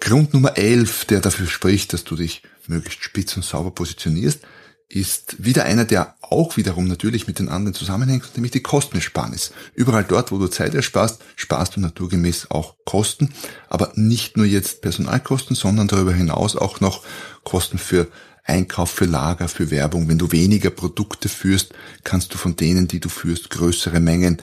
Grund 0.01 0.35
Nummer 0.35 0.57
11, 0.57 1.07
der 1.07 1.21
dafür 1.21 1.47
spricht, 1.47 1.93
dass 1.93 2.05
du 2.05 2.17
dich 2.17 2.43
möglichst 2.67 3.03
spitz 3.03 3.37
und 3.37 3.45
sauber 3.45 3.71
positionierst, 3.71 4.41
ist 4.89 5.45
wieder 5.45 5.65
einer, 5.65 5.85
der 5.85 6.15
auch 6.21 6.57
wiederum 6.57 6.87
natürlich 6.87 7.27
mit 7.27 7.41
den 7.41 7.49
anderen 7.49 7.75
zusammenhängt, 7.75 8.31
nämlich 8.37 8.53
die 8.53 8.63
Kostenersparnis. 8.63 9.53
Überall 9.75 10.05
dort, 10.05 10.31
wo 10.31 10.39
du 10.39 10.47
Zeit 10.47 10.75
ersparst, 10.75 11.21
sparst 11.35 11.77
du 11.77 11.81
naturgemäß 11.81 12.51
auch 12.51 12.77
Kosten, 12.85 13.33
aber 13.69 13.93
nicht 13.97 14.37
nur 14.37 14.47
jetzt 14.47 14.83
Personalkosten, 14.83 15.57
sondern 15.57 15.89
darüber 15.89 16.13
hinaus 16.13 16.55
auch 16.55 16.81
noch 16.81 17.03
Kosten 17.43 17.79
für 17.79 18.07
Einkauf, 18.47 18.91
für 18.91 19.07
Lager, 19.07 19.49
für 19.49 19.71
Werbung. 19.71 20.09
Wenn 20.09 20.19
du 20.19 20.33
weniger 20.33 20.71
Produkte 20.71 21.29
führst, 21.29 21.75
kannst 22.05 22.33
du 22.33 22.39
von 22.39 22.57
denen, 22.57 22.89
die 22.89 23.01
du 23.01 23.09
führst, 23.09 23.51
größere 23.51 24.01
Mengen 24.01 24.41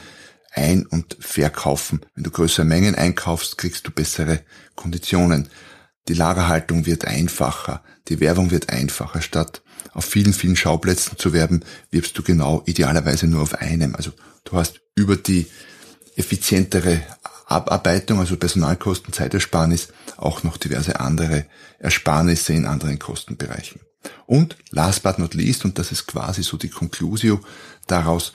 ein- 0.52 0.86
und 0.86 1.18
verkaufen. 1.20 2.02
Wenn 2.14 2.24
du 2.24 2.32
größere 2.32 2.66
Mengen 2.66 2.96
einkaufst, 2.96 3.58
kriegst 3.58 3.88
du 3.88 3.92
bessere 3.92 4.42
Konditionen. 4.76 5.50
Die 6.10 6.14
Lagerhaltung 6.14 6.86
wird 6.86 7.06
einfacher, 7.06 7.82
die 8.10 8.20
Werbung 8.20 8.52
wird 8.52 8.70
einfacher. 8.70 9.22
Statt 9.22 9.64
auf 9.94 10.06
vielen, 10.06 10.34
vielen 10.34 10.56
Schauplätzen 10.56 11.18
zu 11.18 11.34
werben, 11.34 11.64
wirbst 11.92 12.18
du 12.18 12.24
genau 12.24 12.62
idealerweise 12.66 13.28
nur 13.28 13.42
auf 13.42 13.56
einem. 13.56 13.96
Also 13.96 14.12
du 14.44 14.58
hast 14.58 14.82
über 14.96 15.16
die 15.16 15.48
effizientere 16.16 17.02
Abarbeitung, 17.46 18.20
also 18.20 18.38
Personalkosten, 18.38 19.14
Zeitersparnis, 19.14 19.90
auch 20.18 20.44
noch 20.44 20.58
diverse 20.58 21.00
andere 21.00 21.46
Ersparnisse 21.80 22.54
in 22.54 22.66
anderen 22.66 23.00
Kostenbereichen. 23.00 23.82
Und 24.26 24.58
last 24.72 25.04
but 25.04 25.20
not 25.20 25.34
least, 25.34 25.66
und 25.66 25.78
das 25.80 25.92
ist 25.92 26.08
quasi 26.08 26.44
so 26.44 26.58
die 26.58 26.70
Conclusio 26.70 27.42
daraus, 27.88 28.34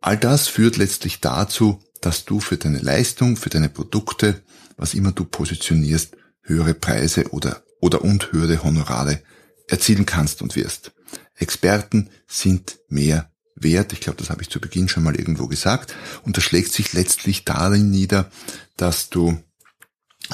all 0.00 0.16
das 0.16 0.48
führt 0.48 0.76
letztlich 0.76 1.20
dazu, 1.20 1.82
dass 2.00 2.24
du 2.24 2.40
für 2.40 2.56
deine 2.56 2.78
Leistung, 2.78 3.36
für 3.36 3.50
deine 3.50 3.68
Produkte, 3.68 4.42
was 4.76 4.94
immer 4.94 5.12
du 5.12 5.24
positionierst, 5.24 6.16
höhere 6.42 6.74
Preise 6.74 7.30
oder, 7.30 7.62
oder 7.80 8.02
und 8.02 8.32
höhere 8.32 8.62
Honorare 8.62 9.22
erzielen 9.68 10.04
kannst 10.04 10.42
und 10.42 10.56
wirst. 10.56 10.92
Experten 11.36 12.10
sind 12.26 12.78
mehr 12.88 13.30
wert. 13.56 13.92
Ich 13.92 14.00
glaube, 14.00 14.18
das 14.18 14.30
habe 14.30 14.42
ich 14.42 14.50
zu 14.50 14.60
Beginn 14.60 14.88
schon 14.88 15.02
mal 15.02 15.16
irgendwo 15.16 15.46
gesagt. 15.46 15.94
Und 16.22 16.36
das 16.36 16.44
schlägt 16.44 16.72
sich 16.72 16.92
letztlich 16.92 17.44
darin 17.44 17.90
nieder, 17.90 18.30
dass 18.76 19.10
du 19.10 19.42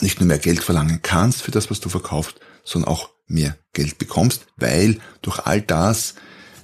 nicht 0.00 0.20
nur 0.20 0.26
mehr 0.26 0.38
Geld 0.38 0.62
verlangen 0.62 1.00
kannst 1.02 1.42
für 1.42 1.50
das, 1.50 1.70
was 1.70 1.80
du 1.80 1.88
verkaufst, 1.88 2.40
sondern 2.64 2.90
auch 2.90 3.10
mehr 3.30 3.56
Geld 3.72 3.98
bekommst, 3.98 4.46
weil 4.56 4.98
durch 5.22 5.38
all 5.40 5.62
das 5.62 6.14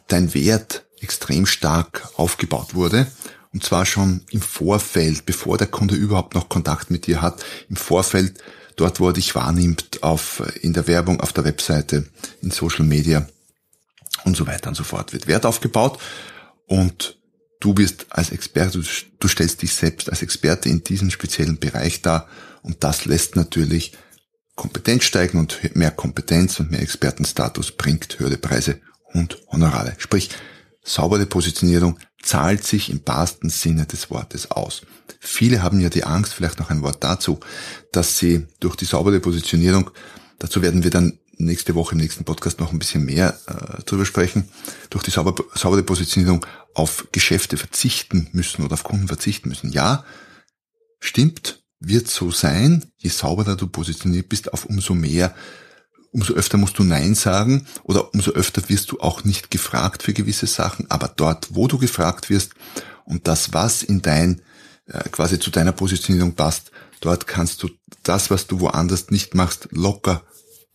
dein 0.08 0.34
Wert 0.34 0.86
extrem 1.00 1.46
stark 1.46 2.08
aufgebaut 2.16 2.74
wurde. 2.74 3.06
Und 3.52 3.64
zwar 3.64 3.86
schon 3.86 4.22
im 4.30 4.42
Vorfeld, 4.42 5.24
bevor 5.24 5.56
der 5.56 5.68
Kunde 5.68 5.94
überhaupt 5.94 6.34
noch 6.34 6.48
Kontakt 6.48 6.90
mit 6.90 7.06
dir 7.06 7.22
hat, 7.22 7.42
im 7.70 7.76
Vorfeld 7.76 8.42
dort, 8.76 9.00
wo 9.00 9.08
er 9.08 9.14
dich 9.14 9.34
wahrnimmt, 9.34 10.02
auf, 10.02 10.42
in 10.60 10.74
der 10.74 10.86
Werbung, 10.86 11.20
auf 11.20 11.32
der 11.32 11.44
Webseite, 11.44 12.06
in 12.42 12.50
Social 12.50 12.84
Media 12.84 13.26
und 14.24 14.36
so 14.36 14.46
weiter 14.46 14.68
und 14.68 14.74
so 14.74 14.84
fort, 14.84 15.12
wird 15.12 15.26
Wert 15.26 15.46
aufgebaut 15.46 15.98
und 16.66 17.18
du 17.60 17.72
bist 17.72 18.06
als 18.10 18.30
Experte, 18.30 18.82
du 19.18 19.28
stellst 19.28 19.62
dich 19.62 19.72
selbst 19.72 20.10
als 20.10 20.22
Experte 20.22 20.68
in 20.68 20.84
diesem 20.84 21.10
speziellen 21.10 21.58
Bereich 21.58 22.02
dar 22.02 22.28
und 22.62 22.84
das 22.84 23.06
lässt 23.06 23.36
natürlich 23.36 23.92
Kompetenz 24.56 25.04
steigen 25.04 25.38
und 25.38 25.76
mehr 25.76 25.90
Kompetenz 25.90 26.58
und 26.58 26.70
mehr 26.70 26.80
Expertenstatus 26.80 27.72
bringt 27.72 28.18
höhere 28.18 28.38
Preise 28.38 28.80
und 29.12 29.38
Honorare. 29.52 29.94
Sprich, 29.98 30.30
saubere 30.82 31.26
Positionierung 31.26 31.98
zahlt 32.22 32.64
sich 32.64 32.90
im 32.90 33.02
wahrsten 33.04 33.50
Sinne 33.50 33.86
des 33.86 34.10
Wortes 34.10 34.50
aus. 34.50 34.82
Viele 35.20 35.62
haben 35.62 35.80
ja 35.80 35.90
die 35.90 36.04
Angst, 36.04 36.32
vielleicht 36.32 36.58
noch 36.58 36.70
ein 36.70 36.82
Wort 36.82 37.04
dazu, 37.04 37.38
dass 37.92 38.18
sie 38.18 38.46
durch 38.58 38.76
die 38.76 38.84
saubere 38.84 39.20
Positionierung, 39.20 39.90
dazu 40.38 40.62
werden 40.62 40.82
wir 40.82 40.90
dann 40.90 41.18
nächste 41.38 41.74
Woche 41.74 41.92
im 41.92 42.00
nächsten 42.00 42.24
Podcast 42.24 42.58
noch 42.58 42.72
ein 42.72 42.78
bisschen 42.78 43.04
mehr 43.04 43.38
äh, 43.46 43.82
drüber 43.84 44.06
sprechen, 44.06 44.48
durch 44.90 45.04
die 45.04 45.10
sauber, 45.10 45.34
saubere 45.54 45.82
Positionierung 45.82 46.44
auf 46.74 47.08
Geschäfte 47.12 47.56
verzichten 47.56 48.28
müssen 48.32 48.64
oder 48.64 48.74
auf 48.74 48.84
Kunden 48.84 49.08
verzichten 49.08 49.48
müssen. 49.48 49.70
Ja, 49.70 50.04
stimmt, 50.98 51.55
wird 51.80 52.08
so 52.08 52.30
sein, 52.30 52.84
je 52.96 53.10
sauberer 53.10 53.56
du 53.56 53.66
positioniert 53.66 54.28
bist, 54.28 54.52
auf 54.52 54.64
umso 54.64 54.94
mehr 54.94 55.34
umso 56.16 56.32
öfter 56.32 56.56
musst 56.56 56.78
du 56.78 56.82
Nein 56.82 57.14
sagen 57.14 57.66
oder 57.82 58.14
umso 58.14 58.30
öfter 58.30 58.66
wirst 58.70 58.90
du 58.90 59.00
auch 59.00 59.24
nicht 59.24 59.50
gefragt 59.50 60.02
für 60.02 60.14
gewisse 60.14 60.46
Sachen. 60.46 60.90
Aber 60.90 61.12
dort, 61.14 61.54
wo 61.54 61.68
du 61.68 61.76
gefragt 61.78 62.30
wirst 62.30 62.54
und 63.04 63.28
das, 63.28 63.52
was 63.52 63.82
in 63.82 64.00
dein, 64.00 64.40
äh, 64.86 65.06
quasi 65.10 65.38
zu 65.38 65.50
deiner 65.50 65.72
Positionierung 65.72 66.32
passt, 66.34 66.70
dort 67.00 67.26
kannst 67.26 67.62
du 67.62 67.68
das, 68.02 68.30
was 68.30 68.46
du 68.46 68.60
woanders 68.60 69.10
nicht 69.10 69.34
machst, 69.34 69.68
locker 69.72 70.22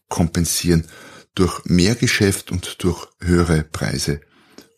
kompensieren 0.09 0.85
durch 1.33 1.65
mehr 1.65 1.95
Geschäft 1.95 2.51
und 2.51 2.83
durch 2.83 3.07
höhere 3.19 3.63
Preise 3.63 4.21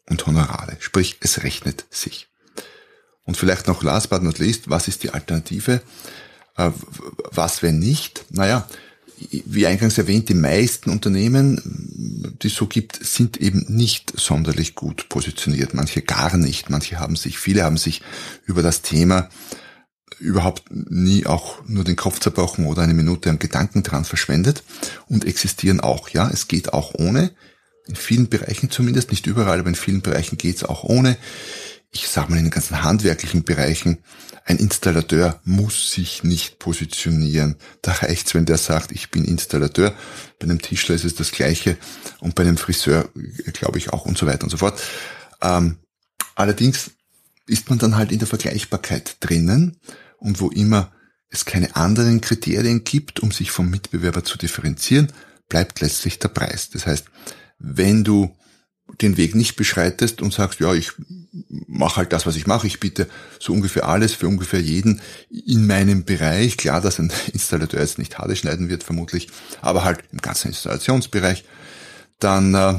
und 0.10 0.26
Honorare. 0.26 0.78
Sprich, 0.80 1.18
es 1.20 1.44
rechnet 1.44 1.86
sich. 1.90 2.30
Und 3.26 3.38
vielleicht 3.38 3.68
noch 3.68 3.84
last 3.84 4.10
but 4.10 4.22
not 4.22 4.40
least, 4.40 4.70
was 4.70 4.88
ist 4.88 5.04
die 5.04 5.12
Alternative? 5.12 5.82
Äh, 6.58 6.72
was, 7.32 7.64
wenn 7.64 7.80
nicht? 7.80 8.26
Naja, 8.30 8.68
wie 9.46 9.66
eingangs 9.66 9.98
erwähnt, 9.98 10.30
die 10.30 10.34
meisten 10.34 10.90
Unternehmen, 10.90 12.36
die 12.42 12.48
es 12.48 12.56
so 12.56 12.68
gibt, 12.68 13.04
sind 13.04 13.38
eben 13.38 13.66
nicht 13.70 14.14
sonderlich 14.16 14.76
gut 14.76 15.08
positioniert. 15.10 15.74
Manche 15.74 16.02
gar 16.02 16.36
nicht. 16.38 16.70
Manche 16.70 17.00
haben 17.00 17.16
sich, 17.16 17.38
viele 17.38 17.64
haben 17.64 17.78
sich 17.78 18.02
über 18.46 18.62
das 18.62 18.82
Thema 18.82 19.30
überhaupt 20.20 20.64
nie 20.72 21.26
auch 21.26 21.68
nur 21.68 21.84
den 21.84 21.96
Kopf 21.96 22.20
zerbrochen 22.20 22.66
oder 22.66 22.82
eine 22.82 22.94
Minute 22.94 23.30
an 23.30 23.40
Gedanken 23.40 23.84
dran 23.84 24.06
verschwendet 24.06 24.64
und 25.08 25.26
existieren 25.26 25.80
auch. 25.80 26.10
Ja, 26.10 26.30
es 26.32 26.48
geht 26.48 26.74
auch 26.74 26.94
ohne. 26.94 27.32
In 27.86 27.96
vielen 27.96 28.30
Bereichen 28.30 28.70
zumindest, 28.70 29.12
nicht 29.12 29.26
überall, 29.26 29.60
aber 29.60 29.70
in 29.70 29.76
vielen 29.76 30.02
Bereichen 30.02 30.38
geht 30.38 30.56
es 30.58 30.64
auch 30.64 30.84
ohne. 30.84 31.18
Ich 31.94 32.10
sage 32.10 32.32
mal 32.32 32.38
in 32.38 32.46
den 32.46 32.52
ganzen 32.52 32.84
handwerklichen 32.84 33.44
Bereichen 33.44 34.00
ein 34.46 34.58
Installateur 34.58 35.40
muss 35.46 35.92
sich 35.92 36.24
nicht 36.24 36.60
positionieren. 36.60 37.56
Da 37.82 37.94
reicht's, 37.94 38.34
wenn 38.34 38.46
der 38.46 38.58
sagt, 38.58 38.92
ich 38.92 39.10
bin 39.10 39.24
Installateur. 39.24 39.96
Bei 40.38 40.44
einem 40.44 40.62
Tischler 40.62 40.96
ist 40.96 41.06
es 41.06 41.16
das 41.16 41.32
Gleiche 41.32 41.78
und 42.20 42.36
bei 42.36 42.44
einem 42.44 42.58
Friseur 42.58 43.10
glaube 43.54 43.78
ich 43.78 43.94
auch 43.94 44.06
und 44.06 44.18
so 44.18 44.28
weiter 44.28 44.44
und 44.44 44.50
so 44.50 44.58
fort. 44.58 44.82
Ähm, 45.42 45.78
allerdings 46.36 46.92
ist 47.48 47.70
man 47.70 47.80
dann 47.80 47.96
halt 47.96 48.12
in 48.12 48.20
der 48.20 48.28
Vergleichbarkeit 48.28 49.18
drinnen 49.22 49.78
und 50.18 50.42
wo 50.42 50.50
immer 50.50 50.92
es 51.30 51.46
keine 51.46 51.76
anderen 51.76 52.20
Kriterien 52.20 52.84
gibt, 52.84 53.22
um 53.22 53.32
sich 53.32 53.52
vom 53.52 53.70
Mitbewerber 53.70 54.24
zu 54.24 54.38
differenzieren, 54.38 55.12
bleibt 55.48 55.80
letztlich 55.80 56.20
der 56.20 56.30
Preis. 56.30 56.70
Das 56.70 56.86
heißt, 56.86 57.06
wenn 57.60 58.04
du 58.04 58.36
den 59.02 59.16
Weg 59.18 59.36
nicht 59.36 59.56
beschreitest 59.56 60.22
und 60.22 60.34
sagst, 60.34 60.60
ja, 60.60 60.74
ich 60.74 60.92
mache 61.68 61.98
halt 61.98 62.14
das, 62.14 62.26
was 62.26 62.36
ich 62.36 62.48
mache, 62.48 62.68
ich 62.68 62.80
biete 62.80 63.10
so 63.40 63.54
ungefähr 63.54 63.88
alles 63.88 64.14
für 64.14 64.28
ungefähr 64.28 64.62
jeden 64.62 65.02
in 65.30 65.66
meinem 65.66 66.06
Bereich. 66.06 66.58
Klar, 66.58 66.82
dass 66.82 67.00
ein 67.00 67.12
Installateur 67.34 67.82
jetzt 67.82 67.98
nicht 67.98 68.18
Haare 68.18 68.36
schneiden 68.36 68.70
wird, 68.70 68.84
vermutlich, 68.84 69.30
aber 69.62 69.84
halt 69.84 70.04
im 70.12 70.20
ganzen 70.20 70.50
Installationsbereich, 70.50 71.44
dann 72.20 72.54
äh, 72.54 72.76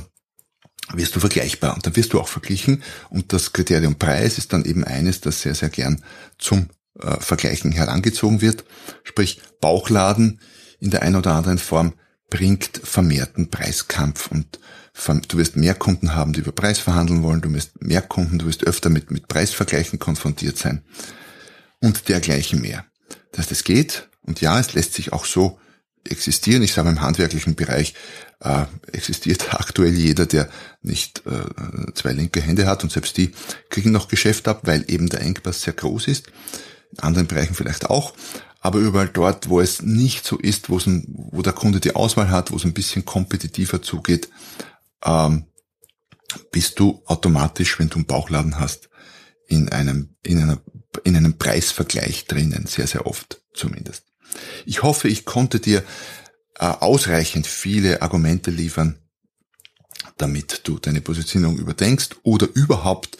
wirst 0.92 1.16
du 1.16 1.20
vergleichbar 1.20 1.74
und 1.74 1.86
dann 1.86 1.96
wirst 1.96 2.12
du 2.12 2.20
auch 2.20 2.28
verglichen 2.28 2.82
und 3.10 3.32
das 3.32 3.52
Kriterium 3.52 3.96
Preis 3.96 4.38
ist 4.38 4.52
dann 4.52 4.64
eben 4.64 4.84
eines, 4.84 5.20
das 5.20 5.42
sehr, 5.42 5.54
sehr 5.54 5.70
gern 5.70 6.02
zum 6.38 6.68
äh, 7.00 7.18
Vergleichen 7.20 7.72
herangezogen 7.72 8.40
wird. 8.40 8.64
Sprich, 9.02 9.40
Bauchladen 9.60 10.40
in 10.78 10.90
der 10.90 11.02
einen 11.02 11.16
oder 11.16 11.34
anderen 11.34 11.58
Form 11.58 11.94
bringt 12.34 12.80
vermehrten 12.82 13.48
Preiskampf 13.48 14.28
und 14.32 14.58
du 15.28 15.38
wirst 15.38 15.54
mehr 15.54 15.76
Kunden 15.76 16.16
haben, 16.16 16.32
die 16.32 16.40
über 16.40 16.50
Preis 16.50 16.80
verhandeln 16.80 17.22
wollen, 17.22 17.40
du 17.40 17.52
wirst 17.54 17.80
mehr 17.80 18.02
Kunden, 18.02 18.40
du 18.40 18.46
wirst 18.46 18.64
öfter 18.66 18.90
mit, 18.90 19.12
mit 19.12 19.28
Preisvergleichen 19.28 20.00
konfrontiert 20.00 20.58
sein 20.58 20.82
und 21.78 22.08
dergleichen 22.08 22.60
mehr. 22.60 22.84
Das 23.30 23.42
heißt, 23.42 23.52
es 23.52 23.62
geht 23.62 24.08
und 24.22 24.40
ja, 24.40 24.58
es 24.58 24.74
lässt 24.74 24.94
sich 24.94 25.12
auch 25.12 25.26
so 25.26 25.60
existieren. 26.02 26.64
Ich 26.64 26.72
sage, 26.72 26.88
im 26.88 27.02
handwerklichen 27.02 27.54
Bereich 27.54 27.94
äh, 28.40 28.64
existiert 28.90 29.54
aktuell 29.60 29.94
jeder, 29.94 30.26
der 30.26 30.48
nicht 30.82 31.22
äh, 31.26 31.92
zwei 31.94 32.10
linke 32.10 32.40
Hände 32.40 32.66
hat 32.66 32.82
und 32.82 32.90
selbst 32.90 33.16
die 33.16 33.32
kriegen 33.70 33.92
noch 33.92 34.08
Geschäft 34.08 34.48
ab, 34.48 34.62
weil 34.64 34.84
eben 34.88 35.08
der 35.08 35.20
Engpass 35.20 35.62
sehr 35.62 35.74
groß 35.74 36.08
ist. 36.08 36.32
In 36.90 36.98
anderen 36.98 37.28
Bereichen 37.28 37.54
vielleicht 37.54 37.86
auch. 37.90 38.12
Aber 38.64 38.78
überall 38.78 39.10
dort, 39.10 39.50
wo 39.50 39.60
es 39.60 39.82
nicht 39.82 40.24
so 40.24 40.38
ist, 40.38 40.70
wo, 40.70 40.78
es 40.78 40.86
ein, 40.86 41.04
wo 41.06 41.42
der 41.42 41.52
Kunde 41.52 41.80
die 41.80 41.94
Auswahl 41.94 42.30
hat, 42.30 42.50
wo 42.50 42.56
es 42.56 42.64
ein 42.64 42.72
bisschen 42.72 43.04
kompetitiver 43.04 43.82
zugeht, 43.82 44.30
ähm, 45.04 45.44
bist 46.50 46.80
du 46.80 47.02
automatisch, 47.04 47.78
wenn 47.78 47.90
du 47.90 47.96
einen 47.96 48.06
Bauchladen 48.06 48.58
hast, 48.58 48.88
in 49.48 49.68
einem, 49.68 50.16
in 50.22 50.38
einer, 50.38 50.62
in 51.04 51.14
einem 51.14 51.36
Preisvergleich 51.36 52.24
drinnen, 52.24 52.64
sehr, 52.64 52.86
sehr 52.86 53.06
oft 53.06 53.42
zumindest. 53.52 54.06
Ich 54.64 54.82
hoffe, 54.82 55.08
ich 55.08 55.26
konnte 55.26 55.60
dir 55.60 55.84
äh, 56.58 56.64
ausreichend 56.64 57.46
viele 57.46 58.00
Argumente 58.00 58.50
liefern, 58.50 58.98
damit 60.16 60.62
du 60.64 60.78
deine 60.78 61.02
Positionierung 61.02 61.58
überdenkst 61.58 62.16
oder 62.22 62.48
überhaupt 62.54 63.18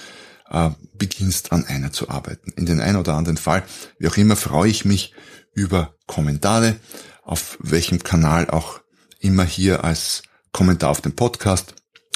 äh, 0.54 0.70
beginnst 0.96 1.52
an 1.52 1.64
einer 1.64 1.92
zu 1.92 2.08
arbeiten. 2.08 2.52
In 2.52 2.64
den 2.64 2.80
einen 2.80 2.96
oder 2.96 3.14
anderen 3.14 3.36
Fall, 3.36 3.64
wie 3.98 4.06
auch 4.06 4.16
immer, 4.16 4.36
freue 4.36 4.70
ich 4.70 4.84
mich 4.84 5.12
über 5.52 5.94
Kommentare, 6.06 6.76
auf 7.24 7.58
welchem 7.60 8.02
Kanal 8.02 8.48
auch 8.48 8.80
immer 9.18 9.44
hier 9.44 9.82
als 9.82 10.22
Kommentar 10.52 10.90
auf 10.90 11.00
dem 11.00 11.16
Podcast. 11.16 11.74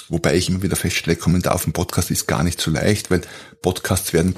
Wobei 0.08 0.36
ich 0.36 0.48
immer 0.48 0.62
wieder 0.62 0.76
feststelle, 0.76 1.16
Kommentar 1.16 1.54
auf 1.54 1.64
dem 1.64 1.72
Podcast 1.72 2.10
ist 2.10 2.28
gar 2.28 2.44
nicht 2.44 2.60
so 2.60 2.70
leicht, 2.70 3.10
weil 3.10 3.22
Podcasts 3.60 4.12
werden, 4.12 4.34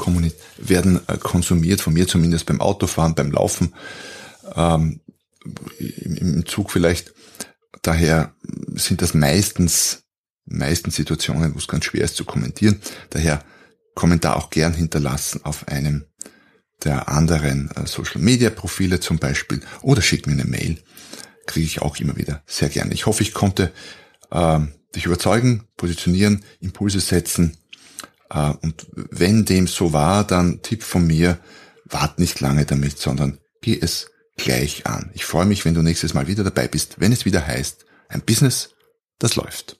werden 0.57 1.01
äh, 1.07 1.19
konsumiert, 1.19 1.83
von 1.83 1.93
mir 1.93 2.09
zumindest 2.09 2.47
beim 2.47 2.61
Autofahren, 2.61 3.15
beim 3.15 3.31
Laufen, 3.31 3.75
ähm, 4.57 5.01
im, 5.79 6.47
Zug 6.47 6.73
vielleicht. 6.73 7.13
Daher 7.83 8.35
sind 8.75 9.03
das 9.03 9.15
meistens, 9.15 10.05
meisten 10.45 10.91
Situationen, 10.91 11.55
wo 11.55 11.59
es 11.59 11.69
ganz 11.69 11.85
schwer 11.85 12.05
ist 12.05 12.17
zu 12.17 12.25
kommentieren. 12.25 12.81
Daher 13.11 13.45
Kommentar 13.95 14.37
auch 14.37 14.51
gern 14.51 14.73
hinterlassen 14.73 15.45
auf 15.45 15.69
einem 15.69 16.05
der 16.85 17.09
anderen 17.09 17.71
äh, 17.73 17.87
Social 17.87 18.21
Media 18.21 18.51
Profile 18.51 19.01
zum 19.01 19.19
Beispiel 19.19 19.61
oder 19.83 20.03
schick 20.03 20.27
mir 20.27 20.33
eine 20.33 20.45
Mail. 20.45 20.79
Kriege 21.47 21.67
ich 21.67 21.83
auch 21.83 21.97
immer 21.99 22.17
wieder 22.17 22.43
sehr 22.47 22.69
gerne. 22.69 22.95
Ich 22.95 23.07
hoffe, 23.07 23.23
ich 23.23 23.35
konnte 23.35 23.73
ähm, 24.31 24.73
dich 24.95 25.07
überzeugen, 25.07 25.65
positionieren, 25.77 26.45
Impulse 26.61 27.01
setzen. 27.01 27.59
Äh, 28.31 28.53
und 28.63 28.87
wenn 28.93 29.45
dem 29.45 29.67
so 29.67 29.93
war, 29.93 30.25
dann 30.25 30.63
Tipp 30.63 30.83
von 30.83 31.07
mir, 31.07 31.39
wart 31.85 32.19
nicht 32.19 32.41
lange 32.41 32.65
damit, 32.65 32.99
sondern 32.99 33.39
geh 33.61 33.79
es 33.81 34.11
gleich 34.37 34.87
an. 34.87 35.11
Ich 35.15 35.25
freue 35.25 35.47
mich, 35.47 35.65
wenn 35.65 35.75
du 35.75 35.83
nächstes 35.83 36.15
Mal 36.15 36.29
wieder 36.29 36.45
dabei 36.45 36.69
bist, 36.69 37.01
wenn 37.01 37.13
es 37.13 37.25
wieder 37.25 37.47
heißt, 37.47 37.85
ein 38.09 38.23
Business, 38.23 38.71
das 39.19 39.37
läuft. 39.37 39.80